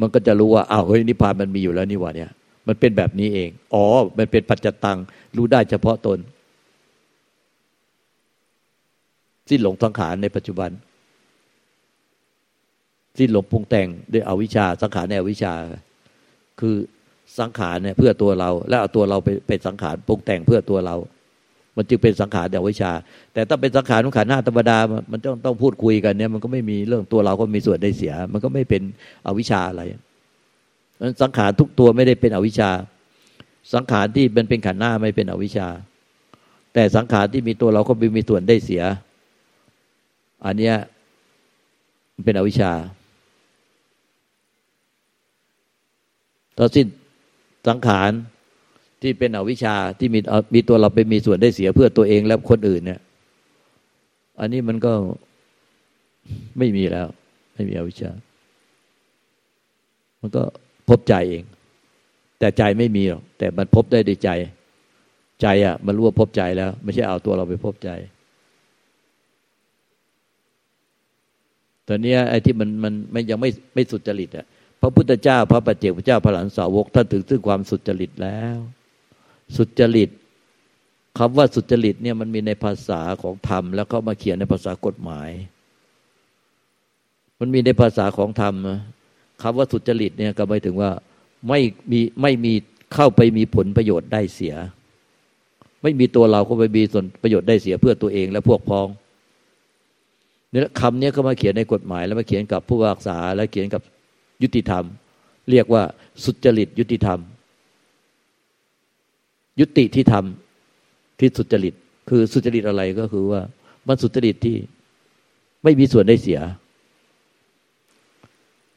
[0.00, 2.30] มันก็จะรู้ว่าอ้าวเฮ้ยนิพพานมันมีอยู่แล้วนี่หว่าเนี่ย
[2.68, 3.84] มันเป็นแบบนี้เอง อ๋อ
[4.18, 4.98] มันเป็นปัจจตัง
[5.36, 6.18] รู้ได้เฉพาะตน
[9.48, 10.70] สิ้นหลงสังขารในปัจจุบัน
[13.18, 15.52] สิ้นหลงปรุงแต่งด้วยอวิชชา สังขารในอวิชชา
[16.60, 16.76] คือ
[17.38, 20.96] สังขารเนี่ยเพื่อตัวเรา แล้วเอาตัวเราไปเป็นสังขารปรุงแต่งเพื่อตัวเรา
[21.76, 22.92] มันจึงเป็นสังขารแต่วิชา
[23.32, 24.78] แต่ถ้าเป็นสังขารของขันหน้าธรรมดา
[25.12, 28.82] มันต้องต้องพูดคุยกันเนี่ย มันก็ไม่มีเรื่องตัวเราก็มีส่วนได้เสีย มันก็ไม่เป็น
[29.26, 29.82] อวิชชาอะไร
[31.22, 32.70] สังขารทุกตัวไม่ได้เป็นอวิชชา
[33.74, 35.68] สังขารที่เป็นเป็นขันหน้าไม่เป็นอวิชชา
[36.74, 38.82] แต่สังขารที่มีตัวเราก็มีส่วนได้เสีย
[40.44, 40.76] อันเนี้ย
[42.24, 42.72] เป็นอวิชชา
[46.58, 46.86] ตอนสิ้น
[47.68, 48.10] สังขาร
[49.02, 50.20] ที่เป็นอวิชชาที่มี
[50.54, 53.00] มีตัวเราไปมีส่วนได้เสียเพื่อตัวเองและคนอื่นเนี่ย
[54.40, 54.92] อันนี้มันก็
[56.58, 57.06] ไม่มีแล้ว
[57.54, 58.10] ไม่มีอวิชชา
[60.20, 60.42] มันก็
[60.88, 61.44] พบใจเอง
[62.38, 64.30] แต่ใจไม่มีหรอกแต่มันพบได้ด้วยใจ
[65.42, 67.90] ใจอะ มันรู้ว่าพบใจแล้ว ไม่ใช่เอาตัวเราไปพบใจ
[71.88, 74.46] ตอนนี้ไอ้ที่มันมันมันยังไม่ไม่สุจริตอะ
[74.80, 78.56] พระพุทธเจ้า พระปัจเจกพระเจ้าพระหลานสาวกท่านถึงซึ่งความสุจริตแล้ว
[79.56, 80.10] สุจริต
[81.18, 85.30] คำว่าสุจริตเนี่ยมันมีในภาษาของธรรม แล้วเขามาเขียนในภาษากฎหมาย
[87.40, 88.54] มันมีในภาษาของธรรม
[89.42, 90.90] คำว่าสุจริตเนี่ยก็หมายถึงว่า
[91.48, 91.60] ไม่
[91.92, 92.52] มีไม่มี
[92.94, 94.54] เข้าไปมีผลประโยชน์ได้เสีย
[95.82, 98.88] ไม่มีตัวเราเข้าไปมีส่วนประโยชน์ได้เสียเพื่อตัวเองและพวกพ้อง
[100.50, 103.82] เนี่ยคำนี้ก็มาเขียนในกฎหมาย แล้วมาเขียนกับผู้วักษาแล้วเขียนกับ
[104.42, 104.84] ยุติธรรม
[105.50, 105.82] เรียกว่า
[106.24, 107.20] สุจริตยุติธรรม
[109.60, 111.74] ยุติที่ทำที่สุจริต
[112.08, 113.40] คือสุจริตอะไรก็คือว่า
[113.86, 114.56] มันสุจริตที่
[115.62, 116.40] ไม่มีส่วนได้เสีย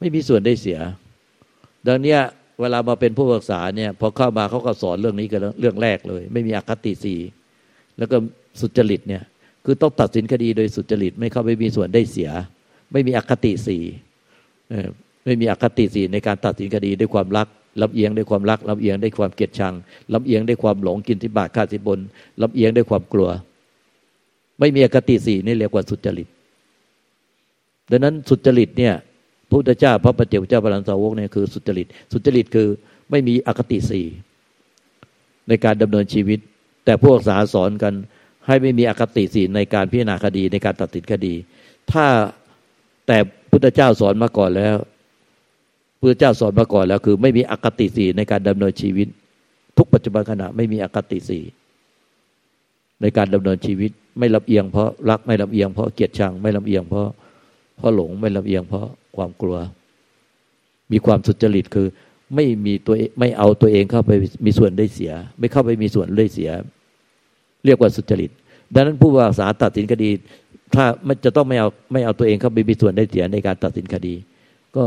[0.06, 0.78] ไม่มีส่วนได้เสีย
[1.88, 2.16] ดังนี้
[2.60, 7.14] เวลามาเป็นผู้ศึกษาเนี่ยพอเข้ามาเขาก็สอนเรื่องนี้กันเรื่องแรกเลย ไม่มีอคติสี
[7.98, 8.16] แล้วก็
[8.60, 9.22] สุจริตเนี่ย
[9.64, 12.30] คือต้องตัดสินคดีโดยสุจริต ไม่เข้าไปมีส่วนได้เสีย
[12.92, 13.78] ไม่มีอคติสี
[15.24, 17.48] ไม่มีอคติสีในการตัดสินคดีด้วยความรัก
[17.82, 19.74] ลำเอียงด้วยความรักลำเอียงด้วยความเกลียดชัง
[20.14, 22.00] ลำเอียงด้วยความหลงกินที่บาทฆ่าสิบน
[22.42, 23.30] ลำเอียงด้วยความกลัว
[24.60, 26.28] ไม่มีอคติสีนี่เรียกว่าสุจริต
[27.90, 28.94] ดังนั้นสุจริตเนี่ย
[29.56, 32.68] พุทธเจ้า พระปฏิเจ้าเจ้าพระลันสาวกเนี่ยคือสุจริต สุจริตคือ
[33.10, 34.06] ไม่มีอคติสี่
[35.48, 36.38] ในการดำเนินชีวิต
[36.84, 37.94] แต่พวกสาสอนกัน
[38.46, 41.34] ให้ไม่มีอคติสี่ในการพิจารณาคดีในการตัดสินคดี
[41.92, 42.06] ถ้า
[43.06, 43.18] แต่
[43.50, 44.76] พุทธเจ้าสอนมาก่อนแล้ว
[46.00, 49.08] พุทธเจ้าสอนมาก่อนแล้ว คือไม่มีอคติสี่ในการดำเนินชีวิต
[49.78, 51.44] ทุกปัจจุบันขณะไม่มีอคติสี่
[53.00, 57.08] ในการดำเนินชีวิต ไม่ลำเอียงเพราะรักไม่ลำเอียงเพราะเกลียดชังไม่ลำเอียงเพราะ
[57.76, 58.86] เพราะหลงไม่ลำเอียงเพราะ
[59.16, 59.56] ความกลัว
[60.92, 61.86] มีความสุจริตคือ
[62.34, 64.10] ไม่มีตัวไม่เอาตัวเองเข้าไป
[64.46, 66.50] มีส่วนได้เสีย ไม่เข้าไปมีส่วนได้เสีย
[67.64, 68.30] เรียกว่าสุจริต
[68.74, 70.10] ดังนั้นผู้ว่าสาตัดสินคดี
[70.74, 74.14] ถ้ามันจะต้องไม่เอาไม่เอาตัวเองเข้าไปมีส่วนได้เสียในการตัดสินคดี
[74.76, 74.84] ก็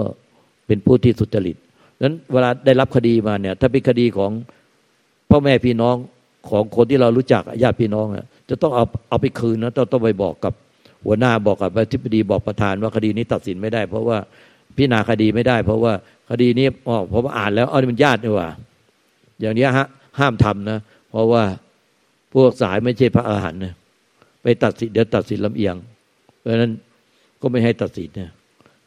[0.67, 1.55] เป็นผู้ที่สุจริต
[2.03, 4.31] นั้นเวลาได้รับคดีมาเนี่ย ถ้าเป็นคดีของ
[5.29, 5.95] พ่อแม่พี่น้อง
[6.49, 8.05] ของคนที่เรารู้จักญาติพี่น้อง
[8.49, 10.53] จะต้องเอาเอาไปคืนนะต้องต้องไปบอกกับ
[11.05, 14.17] หัวหน้าบอกกับอธิบดีบอกประธานว่าคดีนี้ตัดสินไม่ได้ เพราะว่า
[14.75, 15.93] พิจารณาคดีไม่ได้ เพราะว่า
[16.29, 18.47] คดีนี้อ๋อผมอ่านแล้วอ๋อนี่มันญาตินี่ว่า
[19.41, 19.87] อย่างนี้ฮะ
[20.19, 21.43] ห้ามทำนะ เพราะว่า
[22.33, 23.73] พวกสายไม่ใช่พระอาหารนะ
[24.43, 25.75] ไปตัดสินเดี๋ยวตัดสินลำเอียง
[26.39, 26.71] เพราะฉะนั้น
[27.41, 28.29] ก็ไม่ให้ตัดสินเนี่ย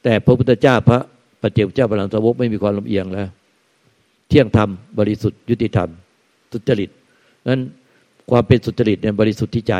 [0.03, 0.99] แต่พระพุทธเจ้าพระ
[1.43, 3.29] ปัจเจกเจ้าพลังสาวกไม่มีความลำเอียงแล้ว
[4.29, 5.89] เที่ยงธรรมบริสุทธิ์ยุติธรรม
[6.53, 6.91] สุจริต
[7.49, 7.61] นั้น
[8.31, 9.75] ความเป็นสุจริตเนี่ยบริสุทธิ์ที่ใจ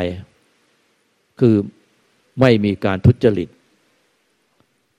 [1.39, 1.55] คือ
[2.39, 3.49] ไม่มีการทุจริต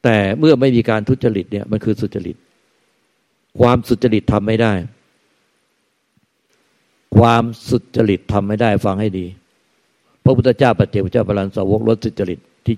[0.05, 2.37] แต่เมื่อไม่มีการทุจริตเนี่ยมันคือสุจริต
[3.61, 4.73] ความสุจริตทำไม่ได้
[7.17, 9.27] ความสุจริตทำไม่ได้ฟังให้ดี
[10.25, 12.77] พระพุทธเจ้าปฏิเจกเจ้าพลันสาวกลดสุจริตที่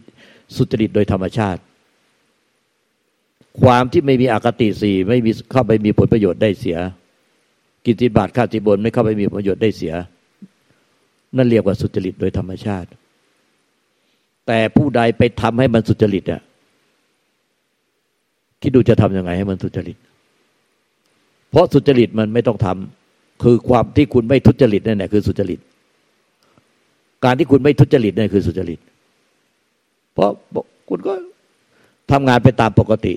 [0.57, 1.61] สุจริตโดยธรรมชาติ
[3.63, 6.79] ความที่ไม่มีอคติสี่ไม่มีเข้าไปมีผลประโยชน์ได้เสีย
[7.87, 9.95] กิจบาทข้าติบนไม่เข้าไปมีผลประโยชน์ได้เสีย
[11.37, 12.89] นั่นเรียกว่าสุจริตโดยธรรมชาติ
[14.47, 16.41] แต่ผู้ใดไปทำให้มันสุจริตอะ
[18.63, 19.97] คิดดูจะทํำยังไงให้มันสุจริต
[21.51, 25.61] เพราะสุจริตมันไม่ต้องทำคือความที่คุณไม่ทุจริตนั่นแหละคือสุจริต
[27.25, 28.81] การที่คุณไม่ทุจริตนั่นคือสุจริต
[30.15, 30.31] เพราะ
[30.89, 31.13] คุณก็
[32.13, 33.15] ทำงานไปตามปกติ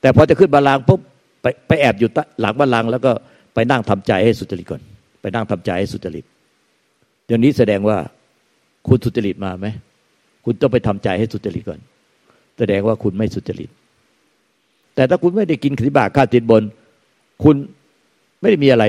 [0.00, 1.00] แต่พอจะขึ้นบาลางปุ๊บ
[1.42, 2.08] ไปไปแอบอยู่
[2.40, 3.12] หลังบาลางแล้วก็
[3.54, 4.82] ไปนั่งทำใจให้สุจริตก่อน
[5.20, 6.24] ไปนั่งทำใจให้สุจริต
[7.28, 7.96] อย่างนี้แสดงว่า
[8.88, 9.66] คุณสุจริตมาไหม
[10.50, 11.80] คุณต้องไปทำใจให้สุจริตก่อน
[12.58, 13.70] แสดงว่าคุณไม่สุจริต
[14.94, 16.62] แต่ถ้าคุณไม่ได้กินขีบาข้าติดบน
[17.44, 17.56] คุณ
[18.40, 18.84] ไม่ได้มีอะไร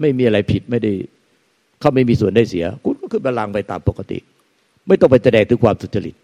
[0.00, 0.92] ไม่มีอะไรผิดไม่ได้
[1.80, 4.18] เขาไม่มีส่วนได้เสีย คุณก็ขึ้นบาลางไปตามปกติ
[4.86, 6.14] ไม่ต้องไปแสดงถึงความสุจริต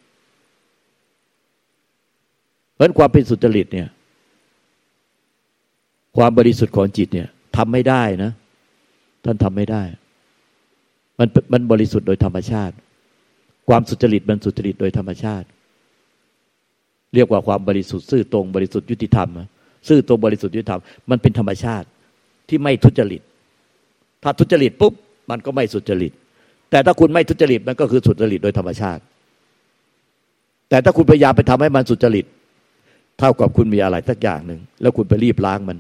[2.75, 3.89] เพราะความเป็นสุจริตเนี่ย
[6.17, 8.31] ความบริสุทธิ์ของจิตเนี่ยทำไม่ได้นะ
[9.25, 9.83] ท่านทำไม่ได้
[11.19, 12.75] มันมันบริสุทธิ์โดยธรรมชาติ
[13.69, 15.47] ความสุจริตมันสุจริตโดยธรรมชาติ
[17.15, 19.29] เรียกว่าความบริสุทธิ์ซื่อตรงบริสุทธิ์ยุติธรรม
[19.89, 21.87] ซื่อตรงบริสุทธิ์ยุติธรรมมันเป็นธรรมชาติ
[22.49, 23.23] ที่ไม่ทุจริต
[24.23, 24.93] ถ้าทุจริตปุ๊บ
[25.31, 26.13] มันก็ไม่สุจริต
[26.71, 29.03] แต่ถ้าคุณไม่ทุจริตมันก็คือสุจริตโดยธรรมชาติ
[30.69, 32.27] แต่ถ้าคุณพยายามไปทำให้มันสุจริต
[33.19, 35.79] เท่ากับคุณมีอะไรสักอย่างหนึ่งแล้วคุณไปรีบล้างมัน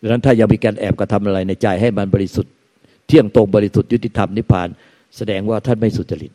[0.00, 2.52] ดังนั้นถ้ายังมีการแอบกระทำอะไรในใจให้มันบริสุทธิ์
[3.08, 4.68] เที่ยงตรงบริสุทธิ์ยุติธรรมนิพพาน
[5.16, 6.32] แสดงว่าท่านไม่สุจริต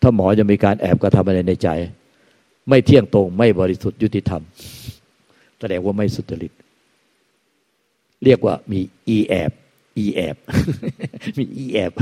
[0.00, 1.68] ถ้าหมอจะมีการแอบกระทำอะไรในใจ
[2.68, 4.42] ไม่เที่ยงตรงไม่บริสุทธิ์ยุติธรรม
[5.60, 6.52] แสดงว่าไม่สุจริต
[8.24, 9.52] เรียกว่ามีอีแอบ
[9.98, 10.36] อีแอบ
[11.38, 11.92] มีอีแอบ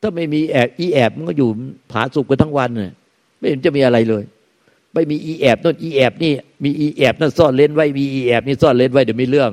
[0.00, 1.48] ถ้าไม่มีแอบอีแอบมันก็อยู่
[1.92, 2.92] ผาสุกกันทั้งวันเนี่ย
[3.38, 4.24] ไม่เห็นจะมีอะไรเลย
[4.92, 6.32] ไม่มีอีแอบนั่นอีแอบนี่
[6.64, 9.50] มีอีแอบนั่นซ่อนเล่นไว้มีอีแอบนี่ซ่อนเล่นไว้เดี๋ยวมีเรื่อง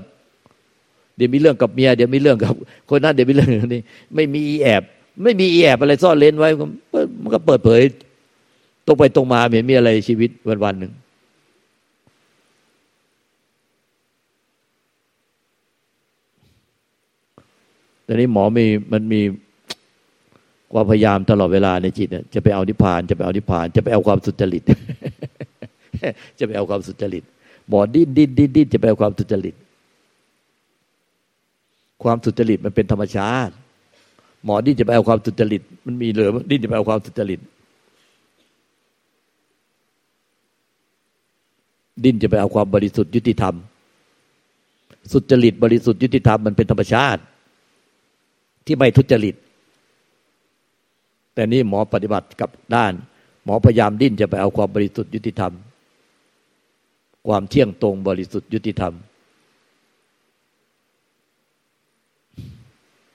[1.15, 2.53] เดี๋ยวมีเรื่องกับเมียเดี๋ยวมีเรื่องกับ
[2.89, 3.81] คนนั้นเดี๋ยวมีเรื่องนี้
[4.15, 4.81] ไม่มีอีแอบ
[5.23, 6.49] ไม่มีอีแอบอะไรซ่อนเล่นไว้
[7.21, 7.81] มันก็เปิดเผย
[8.85, 10.91] ตรงไปตรงมาเหมือนมีอะไรชีวิตวันวันหนึ่ง
[18.03, 19.21] แต่นี้หมอมีมันมี
[20.73, 24.63] ความพยายามตลอดเวลาในจิตจะไปเอานิพพาน จะไปเอานิพพาน จะไปเอาความสุจริต
[26.39, 27.23] จะไปเอาความสุจริต
[27.69, 29.55] หมอดิ้นดิ้นดิ้นดิ้นจะไปเอาความสุจริต
[32.03, 33.53] ความสุจริตมันเป็นธรรมชาติ
[34.45, 37.39] หมอดิ้นจะไปเอาความสุจริต มันมีเหลือดิ้นจะไปเอาความสุจริต
[42.03, 43.55] ดิ้นจะไปเอาความบริสุทธิ์ยุติธรรม
[45.13, 47.21] สุจริตบริสุทธิ์ยุติธรรมมันเป็นธรรมชาติ
[48.65, 49.35] ที่ไม่ทุจริต
[51.35, 52.93] แต่นี่หมอปฏิบัติกับด้าน
[53.45, 55.53] หมอพยายามดิ้นจะไปเอาความบริสุทธิ์ยุติธรรม
[57.27, 58.93] ความเที่ยงตรงบริสุทธิ์ยุติธรรม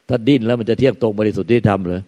[0.08, 2.02] ถ้าดิ้นแล้วมันจะเที่ยงตรงบริสุทธิ์ยุติธรรมเลย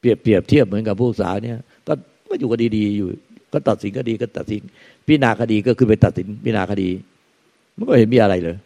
[0.00, 1.92] เปรียบเปรียบเทียบเหมือนกับผู้สาเนี่ย ก็
[2.28, 3.08] ก็อยู่ก็ดีๆอยู่
[3.52, 4.62] ก็ตัดสินก็ดีก็ตัดสิน
[5.06, 6.88] พิจารณาคดีก็คือไปตัดสินพิจารณาคดี
[7.76, 8.56] มันก็เห็นมีอะไรเลย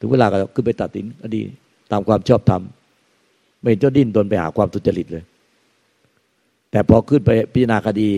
[0.00, 1.40] ถึงเวลาก็ขึ้นไปตัดสินคดี
[1.92, 2.62] ตามความชอบธรรม
[3.60, 5.24] ไม่เห็นจ้าดิ้นตนไปหาความสุจริตเลย
[6.70, 8.08] แต่พอขึ้นไปพิจารณาคดี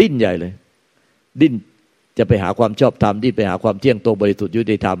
[0.00, 0.52] ดิ้นใหญ่เลย
[1.40, 1.52] ดิ้น
[2.18, 4.98] จะไปหาความชอบธรรมดิ้นไปหาความเที่ยงตรงบริสุทธิ์ยุติธรรม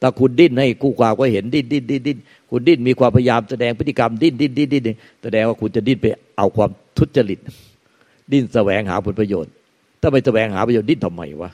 [0.00, 2.18] ถ้าคุณดิ้นให้คู่ความก็เห็นดิ้นดิ้นดิ้นดิ้น
[2.50, 4.84] คุณดิ้นมีความพยายามแสดงพฤติกรรมดิ้นดิ้นดิ้นดิ้น
[5.22, 6.06] แสดงว่าคุณจะดิ้นไป
[6.38, 7.38] เอาความทุจริต
[8.32, 9.52] ดิ้นแสวงหาผลประโยชน์
[10.00, 11.50] ถ้าไม่แสวงหาประโยชน์ดิ้นทำไมวะ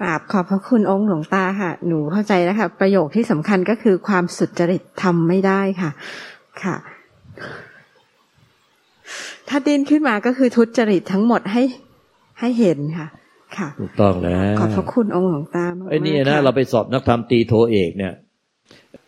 [0.00, 5.90] กราบขอบพระคุณองค์หลวงตาค่ะ หนูเข้าใจแล้วค่ะ ประโยคที่สำคัญก็คือความสุจริตทำไม่ได้ค่ะ
[6.62, 6.76] ค่ะ
[9.48, 11.62] ถ้าดิ้นขึ้นมาก็คือทุจริตทั้งหมดให้
[12.40, 13.06] ให้เห็นค่ะ
[13.58, 18.12] ค่ะ ถูกต้องแล้ว ขอบพระคุณองค์หลวงตาไอ้นี่นะเราไปสอบนักธรรมตีโทเอกเนี่ย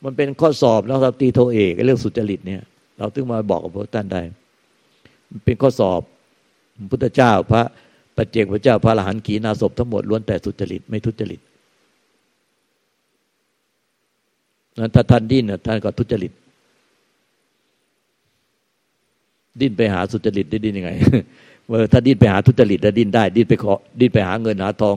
[0.05, 2.63] มันเป็นข้อสอบนักธรรมตีโทเอกเรื่องสุจริตเนี่ย
[2.99, 4.23] เราถึงมาบอกกับพวกท่านได้
[5.31, 6.01] มันเป็นข้อสอบ
[6.91, 7.63] พุทธเจ้าพระ
[8.19, 11.41] ปัจเจกพระเจ้าพระอรหันต์ขีณาศพทั้งหมดล้วนแต่สุจริตไม่ทุจริต
[14.79, 16.33] นั้นถ้าท่านดิ้นท่านก็ทุจริต
[19.61, 20.91] ดิ้นไปหาสุจริตได้ดิ้นยังไง
[21.67, 24.97] เมื่อถ้าดิ้นไปหาทุจริตแล้วดิ้นได้ ดิ้นไปขอดิ้นไปหาเงินหาทอง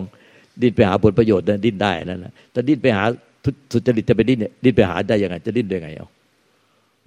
[0.61, 3.03] ดิ้นไปหาผลประโยชน์ดิ้นได้นั่นแหละถ้าดิ้นไปหา
[3.71, 6.07] สุจริตจะไปดิ้นเนี่ยดิ้นไปหาได้ยังไง จะดิ้นได้ยังไงเอา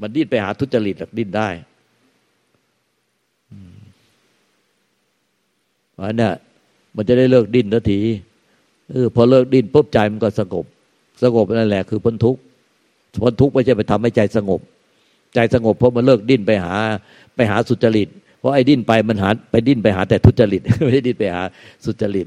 [0.01, 1.49] มันดิ้นไปหาทุจริตดิ้นได้
[6.01, 6.31] อันนี้
[6.95, 8.01] มันจะได้เลิกดิ้นทันที
[8.91, 10.65] เออพอเลิกดิ้นปุ๊บใจมันก็สงบ
[11.23, 12.41] สงบนั่นแหละคือพ้นทุกข์
[13.23, 14.61] พ้นทุกข์ไม่ใช่ไปทำให้ใจสงบ
[15.35, 16.75] ใจสงบเพราะมันเลิกดิ้นไปหา
[17.35, 21.43] ไปหาสุจริต เพราะไอ้ดิ้นไปมันหาไปดิ้นไปหาแต่ทุจริตไม่ได้ดิ้นไปหา
[21.85, 22.27] สุจริต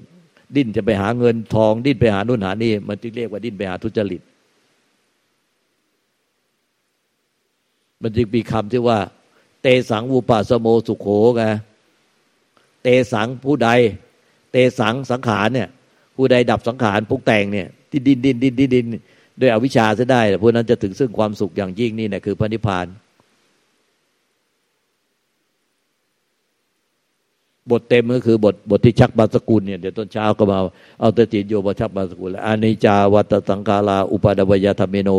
[0.55, 4.21] ดิ้นจะไปหาเงินทอง ดิ้นไปหานู่นหานี่มันจึงเรียกว่าดิ้นไปหาทุจริต
[8.01, 8.99] มันจึงมีคำที่ว่า
[9.61, 11.07] เตสังวูปาสโมสุโข
[11.37, 11.43] ไง
[12.87, 13.69] ตสังผู้ใด
[14.51, 15.69] เตสังสังขารเนี่ย
[16.15, 18.85] ผู้ใดดับสังขารปุกแต่งเนี่ยดินดินดินดินดินดิน
[19.41, 22.87] ด้วยอวิชชาจะได้พวกนั้นจะถึงซึ่งความสุขอย่างยิ่งนี่นะคือพระนิพพาน
[27.71, 30.57] บทเต็มก็คือบทบทที่ชักบาสกุลเนี่ยเดี๋ยวต้นเช้าก็มา
[30.99, 35.09] เอาตติโยบชักบาสกุลอานิจาวัตสังคาราอุปาดวยธรรมโน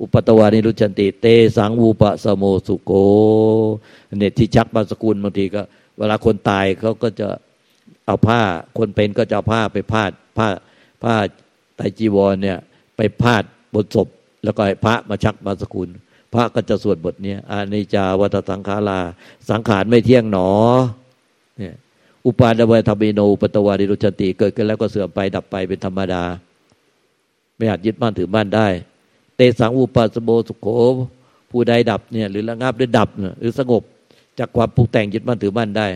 [0.00, 2.92] อุปตวานิรุจันติ เตสังวูปะสโมสุโก
[4.18, 5.62] เนี่ยที่ชักบาสกุลบางทีก็
[6.00, 7.28] เวลาคนตายเขาก็จะ
[8.06, 8.40] เอาผ้า
[8.78, 10.48] คนเป็นก็จะเอาผ้าไปพาดผ้า
[11.02, 11.14] ผ้า
[11.76, 12.58] ไตจีวรเนี่ย
[12.96, 13.42] ไปพาด
[13.74, 14.08] บนศพ
[14.44, 15.88] แล้วก็ให้พระมาชักมาสกุล
[16.32, 19.00] พระก็จะสวดบทนี้อานิจาวัตสังขารา
[19.50, 20.48] สังขารไม่เที่ยงหนอ
[21.58, 21.74] เนี่ย
[22.26, 26.22] อุปาดวธรรมิโนปตวาริรุชติ เกิดขึ้นแล้วก็เสื่อมไปดับไปเป็นธรรมดา
[27.56, 28.68] ไม่อาจยึดมั่นถือมั่นได้
[29.36, 30.68] เตสังอุปาสโบสุโข
[31.50, 33.08] ผู้ใดดับเนี่ยหรือระงับหรือดับ
[33.40, 33.82] หรือสงบ
[34.38, 35.86] จากความปรุงแต่งยึดมั่นถือมั่นได้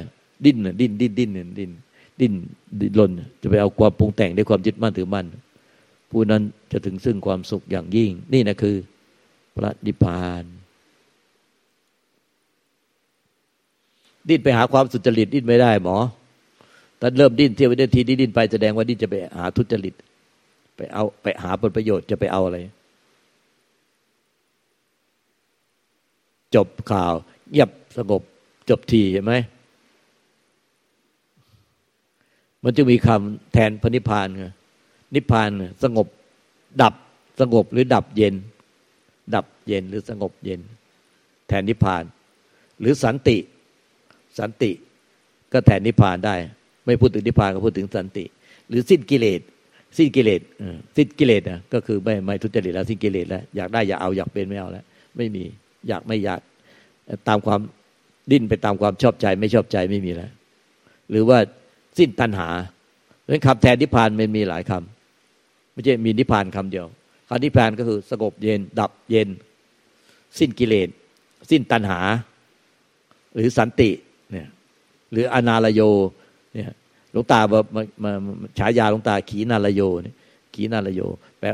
[0.45, 2.33] ดิ้นดิ้นดิ้นดิ้นดิ้นดิ้น
[2.81, 3.11] ดิ้นลน
[3.41, 5.27] จะไปเอาความปรุงแต่งด้วยความยึดมั่นถือมั่น
[6.11, 8.77] ผู้นั้นจะถึงซึ่งความสุขอย่างยิ่ง นี่นะคือ
[9.55, 10.45] พระนิพพาน
[14.29, 15.97] ดิ้นไปหาความสุจริตดิ้นไม่ได้หมอ
[17.01, 19.95] ถ้าเริ่มดิ้นเที่ยวไปเดินทีดิ้นไปแสดงว่าดิ้นจะไปหาทุจริต
[20.77, 22.59] ไปเอาไปหาผลประโยชน์จะไปเอาอะไร
[26.55, 27.15] จบข่าว
[27.51, 28.23] เงียบ สงบ
[28.71, 29.35] จบทีเห็นไหม
[32.65, 34.47] มันจะมีคำแทนพระนิพพานไง
[35.15, 35.49] นิพพาน
[35.83, 36.07] สงบ
[36.83, 36.95] ดับ
[37.41, 38.35] สงบหรือดับเย็น
[39.35, 40.61] ดับเย็นหรือสงบเย็น
[41.49, 42.03] แทนนิพพาน
[42.81, 43.37] หรือสันติ
[44.39, 44.71] สันติ
[45.53, 46.37] ก็แทนนิพพานได้
[46.87, 48.25] ไม่พูดถึงนิพพานก็พูดถึงสันติ
[48.69, 49.41] หรือสิ้นกิเลส
[49.99, 50.41] สิ้นกิเลส
[50.97, 54.85] สิ้นกิเลสนะก็คือไม่ไม่ทุจริตแล้วสิ้นกิเลสแล้วอยากได้อยากเอาอยากเป็นไม่เอาแล้ว
[55.17, 55.45] ไม่มี
[55.89, 56.41] อยากไม่อยาก
[57.29, 57.61] ตามความ
[58.31, 60.31] ดิ้นไปตามความชอบใจ ไม่ชอบใจไม่มีแล้ว
[61.11, 61.39] หรือว่า
[61.99, 62.49] สิ้นตัณหา
[63.23, 66.87] เพราะคำแทนนิพพานมันมีหลายคำไม่ใช่มีนิพพานคำเดียว
[67.29, 69.29] คำนิพพานก็คือสงบเย็น ดับเย็น
[70.39, 70.89] สิ้นกิเลส
[71.51, 72.01] สิ้นตัณหา
[73.35, 73.91] หรือสันติ
[74.31, 74.49] เนี่ย
[75.13, 75.81] หรืออนาลโย
[76.55, 76.73] เนี่ย
[77.13, 77.61] หลวงตามา
[78.05, 78.11] มา
[78.59, 80.15] ฉายาหลวงตาขีนาลโยเนี่ย
[80.55, 81.01] ขีนาลโย
[81.39, 81.47] แปล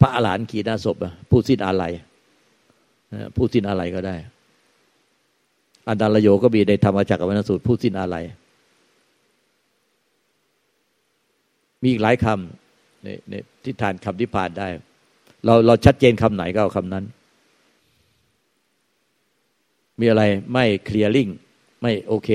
[0.00, 0.96] พระอรหันต์ขีนาศพ
[1.30, 1.84] ผู้สิ้นอะไร
[3.36, 4.16] ผู้สิ้นอะไรก็ได้
[5.88, 8.16] อันดาลโยก็มีในธรรมจักรวนสูตรผู้สิ้นอะไร
[11.82, 14.68] มีอีกหลายคำในในที่ทานคำที่ผ่านได้
[15.44, 17.04] เราเราชัดเจนคำไหนก็เอาคำนั้น
[20.00, 20.22] มีอะไร
[20.52, 21.28] ไม่เคลียร์ลิง
[21.80, 22.30] ไม่โอเค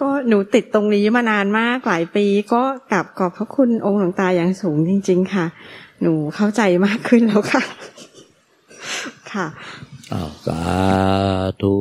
[0.00, 2.62] ก็หนูติดตรงนี้มานานมากหลายปี ก็
[2.92, 5.46] กลับขอบพระคุณองค์หลวงตาอย่างสูงจริง ๆ ค่ะ
[6.02, 7.62] หนูเข้าใจมากขึ้นแล้วค่ะ
[9.32, 9.46] ค่ะ
[10.12, 10.60] อ้าวสา
[11.60, 11.74] ธุ